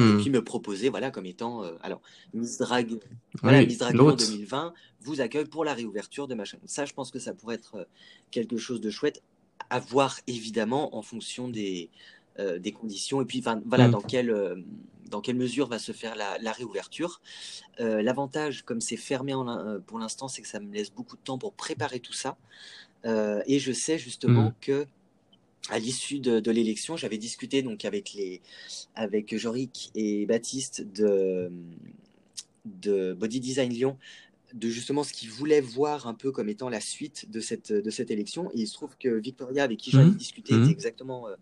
et 0.06 0.14
Hmm, 0.14 0.16
puis 0.16 0.30
me 0.30 0.44
proposer 0.44 0.90
voilà 0.90 1.12
comme 1.12 1.26
étant 1.26 1.64
euh, 1.64 1.76
alors 1.82 2.02
Miss 2.34 2.58
Drag 2.58 3.00
voilà 3.42 3.64
Miss 3.64 3.78
Drag 3.80 4.00
Lyon 4.00 4.16
l'hôte. 4.16 4.16
2020 4.16 4.74
vous 5.02 5.22
accueille 5.22 5.46
pour 5.46 5.66
la 5.66 5.74
réouverture 5.74 6.28
de 6.28 6.36
machin 6.36 6.58
ça 6.66 6.86
je 6.86 6.94
pense 6.94 7.12
que 7.12 7.20
ça 7.20 7.34
pourrait 7.34 7.56
être 7.56 7.76
euh, 7.76 7.84
quelque 8.32 8.58
chose 8.58 8.82
de 8.82 8.90
chouette 8.90 9.22
à 9.70 9.80
voir 9.80 10.20
évidemment 10.28 10.96
en 10.96 11.02
fonction 11.02 11.50
des 11.50 11.90
euh, 12.40 12.60
des 12.60 12.72
conditions 12.74 13.22
et 13.22 13.26
puis 13.26 13.44
voilà 13.66 13.88
Hmm. 13.88 13.92
dans 13.92 14.02
quelle 14.02 14.32
euh, 14.32 14.56
dans 15.12 15.22
quelle 15.22 15.38
mesure 15.38 15.68
va 15.68 15.80
se 15.80 15.92
faire 15.94 16.16
la, 16.16 16.38
la 16.40 16.52
réouverture 16.54 17.22
Euh, 17.82 18.02
l'avantage 18.04 18.64
comme 18.64 18.82
c'est 18.82 18.98
fermé 18.98 19.34
en, 19.34 19.80
pour 19.88 20.00
l'instant 20.00 20.28
c'est 20.30 20.42
que 20.44 20.50
ça 20.50 20.60
me 20.60 20.74
laisse 20.74 20.92
beaucoup 20.92 21.18
de 21.18 21.22
temps 21.24 21.38
pour 21.40 21.54
préparer 21.54 22.00
tout 22.02 22.14
ça 22.14 22.38
Euh, 23.06 23.42
et 23.48 23.60
je 23.60 23.74
sais 23.74 23.98
justement 24.00 24.48
Hmm. 24.48 24.56
que 24.62 24.88
à 25.70 25.80
l'issue 25.80 26.20
de, 26.20 26.40
de 26.40 26.52
l'élection, 26.52 26.98
j'avais 26.98 27.18
discuté 27.18 27.62
donc 27.64 27.86
avec 27.86 28.14
les 28.14 28.42
avec 28.96 29.36
Joric 29.38 29.92
et 29.96 30.26
Baptiste 30.26 30.82
de 31.00 31.52
de 32.66 33.14
Body 33.14 33.40
Design 33.40 33.72
Lyon 33.72 33.98
de 34.54 34.70
justement 34.70 35.04
ce 35.04 35.14
qu'ils 35.14 35.32
voulaient 35.32 35.62
voir 35.62 36.08
un 36.08 36.14
peu 36.16 36.32
comme 36.32 36.50
étant 36.50 36.70
la 36.70 36.82
suite 36.82 37.30
de 37.32 37.40
cette 37.40 37.72
de 37.74 37.90
cette 37.92 38.12
élection 38.12 38.52
et 38.52 38.62
il 38.62 38.68
se 38.68 38.74
trouve 38.74 38.98
que 38.98 39.10
Victoria 39.10 39.64
avec 39.64 39.80
qui 39.80 39.92
j'en 39.92 40.08
ai 40.08 40.08
Mhm. 40.08 40.16
discuté 40.16 40.54
Mhm. 40.54 40.64
était 40.64 40.72
exactement 40.72 41.28
euh, 41.30 41.36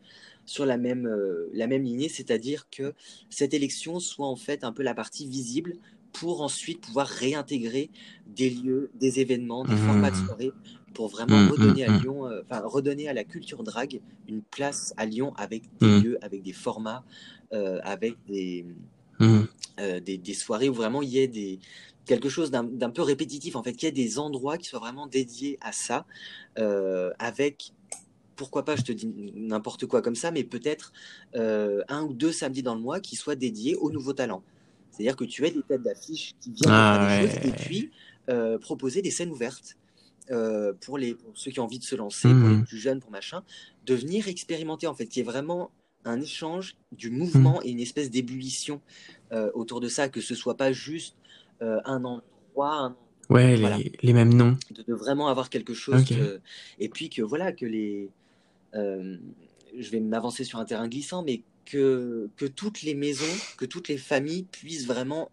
sur 0.48 0.66
la 0.66 0.78
même 0.78 1.08
euh, 1.08 1.50
la 1.54 1.68
même 1.68 1.84
lignée, 1.84 2.10
c'est-à-dire 2.10 2.70
que 2.72 2.96
cette 3.30 3.54
élection 3.54 4.00
soit 4.00 4.28
en 4.28 4.38
fait 4.38 4.64
un 4.66 4.74
peu 4.74 4.84
la 4.84 4.96
partie 4.96 5.28
visible 5.30 5.76
pour 6.14 6.42
ensuite 6.42 6.82
pouvoir 6.82 7.08
réintégrer 7.08 7.92
des 8.26 8.50
lieux, 8.50 8.90
des 8.96 9.20
événements, 9.20 9.66
des 9.66 9.76
formats 9.78 10.12
de 10.12 10.16
Mhm. 10.16 10.24
soirée 10.26 10.56
pour 10.94 11.10
vraiment 11.10 11.44
Mhm, 11.44 11.44
redonner 11.44 11.84
à 11.86 11.90
mhm. 11.90 12.00
Lyon, 12.00 12.26
euh, 12.28 12.42
enfin 12.50 12.62
redonner 12.66 13.08
à 13.10 13.14
la 13.14 13.26
culture 13.26 13.64
drag 13.64 14.02
une 14.28 14.44
place 14.44 14.94
à 14.98 15.06
Lyon 15.06 15.34
avec 15.36 15.66
des 15.78 15.92
lieux, 15.92 16.18
avec 16.24 16.42
des 16.44 16.54
formats, 16.54 17.06
euh, 17.54 17.80
avec 17.84 18.20
des, 18.28 18.66
des, 20.02 20.18
des 20.18 20.34
soirées 20.34 20.70
où 20.70 20.74
vraiment 20.74 21.02
il 21.02 21.10
y 21.10 21.20
ait 21.20 21.28
des, 21.28 21.60
quelque 22.06 22.30
chose 22.30 22.52
d'un 22.52 22.64
d'un 22.64 22.90
peu 22.90 23.02
répétitif, 23.02 23.56
en 23.56 23.64
fait, 23.64 23.74
qu'il 23.74 23.88
y 23.88 23.90
ait 23.90 23.92
des 23.92 24.20
endroits 24.20 24.58
qui 24.58 24.68
soient 24.68 24.80
vraiment 24.80 25.08
dédiés 25.08 25.58
à 25.62 25.72
ça, 25.72 26.06
euh, 26.60 27.12
avec, 27.20 27.74
pourquoi 28.38 28.64
pas, 28.64 28.76
je 28.78 28.84
te 28.84 28.92
dis 28.94 29.12
n'importe 29.36 29.86
quoi 29.88 30.02
comme 30.02 30.16
ça, 30.16 30.32
mais 30.32 30.44
peut-être 30.46 30.94
euh, 31.36 31.84
un 31.90 32.04
ou 32.04 32.14
deux 32.14 32.32
samedis 32.32 32.64
dans 32.64 32.76
le 32.76 32.82
mois 32.82 33.00
qui 33.02 33.16
soient 33.18 33.36
dédiés 33.36 33.76
aux 33.76 33.92
nouveaux 33.92 34.14
talents. 34.14 34.44
C'est-à-dire 34.92 35.16
que 35.18 35.26
tu 35.26 35.46
aies 35.46 35.52
des 35.52 35.62
têtes 35.64 35.82
d'affiche 35.84 36.34
qui 36.40 36.52
viennent 36.52 36.72
Ah 36.72 37.10
faire 37.10 37.22
des 37.26 37.28
choses 37.32 37.40
et 37.46 37.52
puis 37.52 37.92
euh, 38.30 38.58
proposer 38.58 39.02
des 39.02 39.12
scènes 39.12 39.32
ouvertes 39.32 39.76
euh, 40.32 40.74
pour, 40.82 40.98
les, 40.98 41.16
pour 41.16 41.32
ceux 41.38 41.52
qui 41.52 41.60
ont 41.60 41.64
envie 41.66 41.80
de 41.80 41.84
se 41.84 41.96
lancer, 41.96 42.30
pour 42.30 42.48
les 42.50 42.56
Mhm. 42.56 42.66
plus 42.66 42.78
jeunes, 42.78 43.00
pour 43.00 43.12
machin, 43.12 43.44
de 43.86 43.94
venir 43.96 44.28
expérimenter 44.28 44.88
en 44.88 44.94
fait, 44.94 45.08
qu'il 45.08 45.18
y 45.18 45.22
ait 45.22 45.32
vraiment 45.32 45.72
un 46.06 46.22
échange 46.22 46.78
du 46.94 47.10
mouvement 47.10 47.62
et 47.64 47.70
une 47.70 47.80
espèce 47.82 48.10
d'ébullition 48.10 48.82
autour 49.56 49.82
de 49.82 49.90
ça, 49.90 50.08
que 50.10 50.22
ce 50.22 50.36
soit 50.36 50.56
pas 50.56 50.72
juste 50.72 51.16
un 51.62 52.04
endroit, 52.06 52.76
un- 52.78 52.96
Ouais, 53.30 53.56
les, 53.56 53.62
Voilà. 53.62 53.78
les 54.04 54.14
mêmes 54.14 54.34
noms. 54.34 54.58
de, 54.72 54.84
de 54.84 54.94
vraiment 54.94 55.28
avoir 55.28 55.50
quelque 55.50 55.74
chose, 55.74 56.06
que- 56.06 56.40
et 56.80 56.88
puis 56.88 57.10
que 57.10 57.22
voilà, 57.22 57.52
que 57.52 57.66
les, 57.66 58.10
je 58.74 59.90
vais 59.92 60.00
m'avancer 60.00 60.44
sur 60.44 60.60
un 60.60 60.66
terrain 60.66 60.88
glissant, 60.88 61.24
mais 61.24 61.44
que, 61.66 62.30
que 62.38 62.46
toutes 62.46 62.82
les 62.82 62.96
maisons, 62.96 63.26
que 63.58 63.66
toutes 63.66 63.88
les 63.88 63.98
familles 63.98 64.44
puissent 64.44 64.88
vraiment 64.88 65.30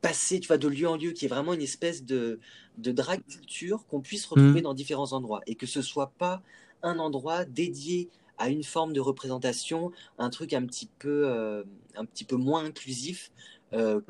passer, 0.00 0.40
tu 0.40 0.48
vois, 0.48 0.58
de 0.58 0.68
lieu 0.68 0.88
en 0.88 0.96
lieu, 0.96 1.12
qui 1.12 1.26
est 1.26 1.28
vraiment 1.28 1.54
une 1.54 1.62
espèce 1.62 2.04
de, 2.04 2.40
de 2.78 2.92
drag 2.92 3.20
culture 3.28 3.86
qu'on 3.86 4.00
puisse 4.00 4.26
retrouver 4.26 4.60
Mhm. 4.60 4.62
dans 4.64 4.74
différents 4.74 5.12
endroits 5.12 5.40
et 5.46 5.54
que 5.54 5.66
ce 5.66 5.82
soit 5.82 6.12
pas 6.18 6.42
un 6.82 6.98
endroit 6.98 7.44
dédié 7.44 8.08
à 8.38 8.48
une 8.48 8.64
forme 8.64 8.92
de 8.92 9.00
représentation, 9.00 9.92
un 10.18 10.30
truc 10.30 10.52
un 10.52 10.66
petit 10.66 10.88
peu, 10.98 11.28
euh, 11.28 11.62
un 11.94 12.04
petit 12.04 12.24
peu 12.24 12.36
moins 12.36 12.64
inclusif, 12.64 13.30
euh, 13.74 14.00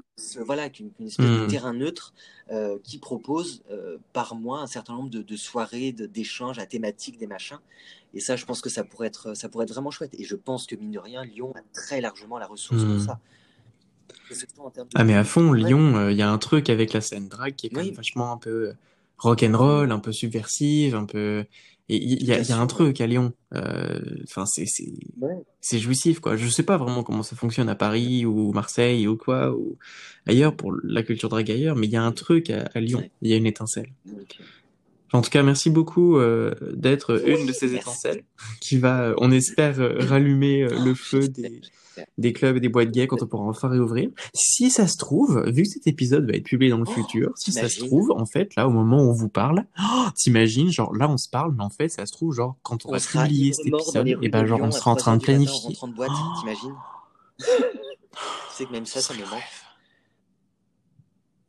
voilà, 0.44 0.68
qu'une 0.70 0.90
espèce 1.06 1.30
de 1.30 1.40
Mhm. 1.40 1.46
terrain 1.48 1.72
neutre 1.72 2.14
euh, 2.50 2.78
qui 2.82 2.98
propose 2.98 3.62
euh, 3.70 3.98
par 4.12 4.34
mois 4.34 4.60
un 4.60 4.66
certain 4.66 4.94
nombre 4.94 5.10
de, 5.10 5.22
de 5.22 5.36
soirées, 5.36 5.92
d'échanges 5.92 6.58
à 6.58 6.66
thématiques, 6.66 7.18
des 7.18 7.26
machins. 7.26 7.58
Et 8.14 8.20
ça, 8.20 8.36
je 8.36 8.44
pense 8.44 8.60
que 8.60 8.68
ça 8.70 8.84
pourrait 8.84 9.08
être, 9.08 9.34
ça 9.34 9.48
pourrait 9.48 9.64
être 9.64 9.72
vraiment 9.72 9.90
chouette. 9.90 10.14
Et 10.18 10.24
je 10.24 10.36
pense 10.36 10.66
que 10.66 10.76
mine 10.76 10.90
de 10.90 10.98
rien, 10.98 11.24
Lyon 11.24 11.52
a 11.56 11.60
très 11.72 12.00
largement 12.00 12.38
la 12.38 12.46
ressource 12.46 12.84
pour 12.84 13.00
ça. 13.00 13.18
En 14.58 14.70
termes 14.70 14.88
de 14.88 14.92
Ah, 14.98 15.04
mais 15.04 15.14
à 15.14 15.24
fond. 15.24 15.52
Lyon, 15.52 16.08
il 16.08 16.16
y 16.16 16.22
a 16.22 16.30
un 16.30 16.38
truc 16.38 16.70
avec 16.70 16.92
la 16.92 17.00
scène 17.00 17.28
drag 17.28 17.54
qui 17.54 17.66
est 17.66 17.70
quand 17.70 17.80
Oui. 17.80 17.86
même 17.86 17.94
vachement 17.94 18.32
un 18.32 18.38
peu, 18.38 18.72
rock'n'roll, 19.18 19.90
un 19.92 19.98
peu 19.98 20.12
subversive, 20.12 20.94
un 20.94 21.04
peu. 21.04 21.44
Et 21.88 21.96
il 21.96 22.24
y, 22.24 22.32
a, 22.32 22.40
y 22.40 22.52
a 22.52 22.58
un 22.58 22.66
truc 22.66 23.00
à 23.00 23.06
Lyon. 23.06 23.32
Euh, 23.54 24.00
enfin, 24.24 24.46
c'est 24.46 24.66
c'est 24.66 24.92
c'est 25.60 25.78
jouissif 25.78 26.20
quoi. 26.20 26.36
Je 26.36 26.48
sais 26.48 26.62
pas 26.62 26.76
vraiment 26.76 27.02
comment 27.02 27.22
ça 27.22 27.36
fonctionne 27.36 27.68
à 27.68 27.74
Paris 27.74 28.24
ou 28.24 28.52
Marseille 28.52 29.06
ou 29.06 29.16
quoi 29.16 29.52
ou 29.52 29.76
ailleurs 30.26 30.56
pour 30.56 30.72
la 30.84 31.02
culture 31.02 31.28
drag 31.28 31.50
ailleurs, 31.50 31.76
mais 31.76 31.86
il 31.86 31.92
y 31.92 31.96
a 31.96 32.02
un 32.02 32.12
truc 32.12 32.50
à, 32.50 32.80
Lyon. 32.80 33.02
Il 33.20 33.30
y 33.30 33.34
a 33.34 33.36
une 33.36 33.46
étincelle. 33.46 33.92
En 35.12 35.20
tout 35.20 35.30
cas, 35.30 35.42
merci 35.42 35.68
beaucoup 35.68 36.16
euh, 36.16 36.54
d'être 36.72 37.22
une 37.28 37.46
de 37.46 37.52
ces 37.52 37.74
étincelles 37.74 38.24
qui 38.60 38.78
va, 38.78 39.14
on 39.18 39.30
espère, 39.30 39.78
euh, 39.78 39.98
rallumer 39.98 40.62
euh, 40.62 40.84
le 40.84 40.94
feu 40.94 41.28
des, 41.28 41.60
des 42.18 42.32
clubs 42.32 42.56
et 42.56 42.60
des 42.60 42.68
boîtes 42.68 42.90
gays 42.90 43.06
quand 43.06 43.22
on 43.22 43.26
pourra 43.26 43.44
enfin 43.44 43.68
réouvrir. 43.68 44.10
Si 44.34 44.70
ça 44.70 44.86
se 44.86 44.96
trouve, 44.96 45.44
vu 45.48 45.62
que 45.62 45.68
cet 45.68 45.86
épisode 45.86 46.26
va 46.26 46.36
être 46.36 46.44
publié 46.44 46.70
dans 46.70 46.78
le 46.78 46.84
oh, 46.86 46.92
futur, 46.92 47.32
si 47.36 47.52
ça 47.52 47.68
se 47.68 47.84
trouve, 47.84 48.12
en 48.12 48.26
fait, 48.26 48.54
là, 48.56 48.68
au 48.68 48.70
moment 48.70 48.98
où 48.98 49.10
on 49.10 49.12
vous 49.12 49.28
parle, 49.28 49.64
oh, 49.80 50.06
t'imagines, 50.14 50.70
genre, 50.70 50.94
là, 50.94 51.08
on 51.08 51.16
se 51.16 51.28
parle, 51.28 51.54
mais 51.56 51.64
en 51.64 51.70
fait, 51.70 51.88
ça 51.88 52.06
se 52.06 52.12
trouve, 52.12 52.34
genre, 52.34 52.56
quand 52.62 52.84
on, 52.86 52.90
on 52.90 52.92
va 52.92 52.98
publier 52.98 53.52
cet 53.52 53.66
épisode, 53.66 54.08
et 54.08 54.28
ben, 54.28 54.46
genre, 54.46 54.60
on 54.62 54.70
sera 54.70 54.90
en 54.90 54.96
train 54.96 55.16
de 55.16 55.22
planifier. 55.22 55.76
En 55.80 55.88
boîte, 55.88 56.10
oh. 56.12 56.40
t'imagines 56.40 56.76
Tu 57.38 57.46
sais 58.52 58.64
que 58.66 58.72
même 58.72 58.86
ça, 58.86 59.00
ça 59.00 59.14
me 59.14 59.20
manque. 59.20 59.42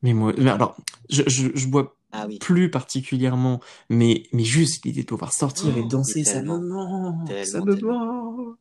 Mais 0.01 0.13
moi, 0.13 0.33
mais 0.37 0.51
alors, 0.51 0.75
je, 1.09 1.23
je, 1.27 1.47
je 1.53 1.67
bois 1.67 1.95
ah 2.15 2.27
plus 2.39 2.69
particulièrement, 2.69 3.59
mais, 3.89 4.27
mais 4.33 4.43
juste 4.43 4.85
l'idée 4.85 5.01
de 5.01 5.07
pouvoir 5.07 5.33
sortir 5.33 5.75
et 5.75 5.81
oh, 5.83 5.87
danser, 5.87 6.23
ça 6.23 6.43
me 6.43 6.59
manque, 6.59 7.31
ça 7.43 7.59
me 7.59 7.75
manque. 7.75 8.59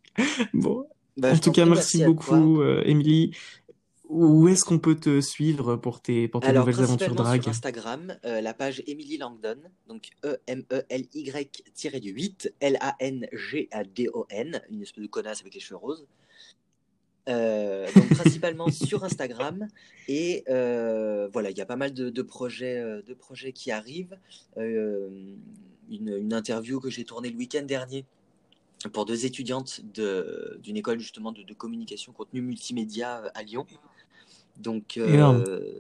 Bon, 0.54 0.86
bah, 1.16 1.32
en 1.32 1.38
tout 1.38 1.52
cas, 1.52 1.66
merci, 1.66 2.04
beaucoup, 2.04 2.60
euh, 2.60 2.82
Émilie. 2.84 3.32
Où 4.12 4.46
est-ce 4.48 4.64
qu'on 4.66 4.78
peut 4.78 4.94
te 4.94 5.22
suivre 5.22 5.76
pour 5.76 6.02
tes, 6.02 6.28
pour 6.28 6.42
tes 6.42 6.52
nouvelles 6.52 6.82
aventures 6.82 7.14
drag 7.14 7.40
sur 7.40 7.50
Instagram, 7.50 8.14
euh, 8.26 8.42
la 8.42 8.52
page 8.52 8.82
Emily 8.86 9.16
Langdon, 9.16 9.56
donc 9.88 10.10
E-M-E-L-Y-8, 10.22 12.52
L-A-N-G-A-D-O-N, 12.60 14.60
une 14.70 14.82
espèce 14.82 15.02
de 15.02 15.08
connasse 15.08 15.40
avec 15.40 15.54
les 15.54 15.60
cheveux 15.60 15.78
roses. 15.78 16.06
Euh, 17.30 17.88
donc 17.94 18.10
principalement 18.10 18.68
sur 18.70 19.02
Instagram 19.04 19.66
et 20.08 20.42
euh, 20.48 21.28
voilà 21.32 21.52
il 21.52 21.56
y 21.56 21.60
a 21.60 21.66
pas 21.66 21.76
mal 21.76 21.94
de, 21.94 22.22
projets 22.22 22.82
de 22.82 23.14
projets 23.14 23.52
qui 23.52 23.70
arrivent 23.70 24.18
une, 24.56 25.38
interview 26.32 26.80
que 26.80 26.90
j'ai 26.90 27.04
tournée 27.04 27.30
le 27.30 27.36
week-end 27.36 27.62
dernier 27.62 28.04
pour 28.88 29.04
deux 29.04 29.24
étudiantes 29.24 29.80
d'une 30.62 30.76
école 30.76 30.98
justement 30.98 31.32
de, 31.32 31.54
communication 31.54 32.12
contenu 32.12 32.40
multimédia 32.40 33.30
à 33.34 33.42
Lyon 33.42 33.66
donc 34.58 34.98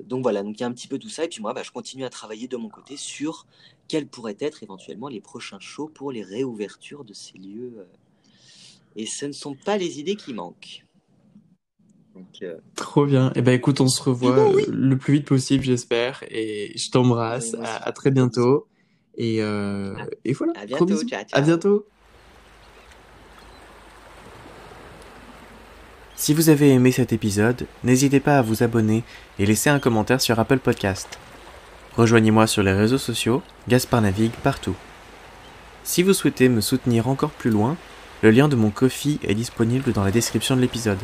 donc 0.06 0.22
voilà 0.22 0.42
donc 0.42 0.58
il 0.58 0.60
y 0.60 0.64
a 0.64 0.66
un 0.66 0.72
petit 0.72 0.88
peu 0.88 0.98
tout 0.98 1.08
ça 1.08 1.24
et 1.24 1.28
puis 1.28 1.42
moi 1.42 1.52
bah, 1.52 1.62
je 1.62 1.70
continue 1.70 2.04
à 2.04 2.10
travailler 2.10 2.48
de 2.48 2.56
mon 2.56 2.68
côté 2.68 2.96
sur 2.96 3.46
quels 3.88 4.06
pourraient 4.06 4.36
être 4.40 4.62
éventuellement 4.62 5.08
les 5.08 5.20
prochains 5.20 5.60
shows 5.60 5.88
pour 5.88 6.10
les 6.10 6.22
réouvertures 6.22 7.04
de 7.04 7.12
ces 7.12 7.36
lieux 7.38 7.86
et 8.96 9.06
ce 9.06 9.26
ne 9.26 9.32
sont 9.32 9.54
pas 9.54 9.76
les 9.76 10.00
idées 10.00 10.16
qui 10.16 10.34
manquent 10.34 10.84
euh, 12.42 12.56
Trop 12.76 13.06
bien. 13.06 13.28
Et 13.30 13.38
eh 13.38 13.42
ben 13.42 13.52
écoute, 13.52 13.80
on 13.80 13.88
se 13.88 14.02
revoit 14.02 14.52
le 14.68 14.96
plus 14.96 15.14
vite 15.14 15.26
possible, 15.26 15.64
j'espère. 15.64 16.22
Et 16.30 16.72
je 16.76 16.90
t'embrasse. 16.90 17.56
à, 17.62 17.92
très 17.92 18.10
bientôt. 18.10 18.66
Et, 19.16 19.42
euh, 19.42 19.94
et 20.24 20.32
voilà. 20.32 20.52
À 20.56 20.66
bientôt. 20.66 20.98
À 21.32 21.40
bientôt. 21.40 21.86
Si 26.22 26.34
vous 26.34 26.50
avez 26.50 26.70
aimé 26.70 26.92
cet 26.92 27.12
épisode, 27.12 27.66
n'hésitez 27.82 28.20
pas 28.20 28.38
à 28.38 28.42
vous 28.42 28.62
abonner 28.62 29.02
et 29.40 29.44
laisser 29.44 29.70
un 29.70 29.80
commentaire 29.80 30.20
sur 30.20 30.38
Apple 30.38 30.60
Podcast. 30.60 31.18
Rejoignez-moi 31.96 32.46
sur 32.46 32.62
les 32.62 32.72
réseaux 32.72 32.96
sociaux, 32.96 33.42
Gaspard 33.66 34.02
navigue 34.02 34.30
partout. 34.44 34.76
Si 35.82 36.04
vous 36.04 36.12
souhaitez 36.12 36.48
me 36.48 36.60
soutenir 36.60 37.08
encore 37.08 37.30
plus 37.30 37.50
loin, 37.50 37.76
le 38.22 38.30
lien 38.30 38.46
de 38.46 38.54
mon 38.54 38.70
Kofi 38.70 39.18
est 39.24 39.34
disponible 39.34 39.92
dans 39.92 40.04
la 40.04 40.12
description 40.12 40.54
de 40.54 40.60
l'épisode. 40.60 41.00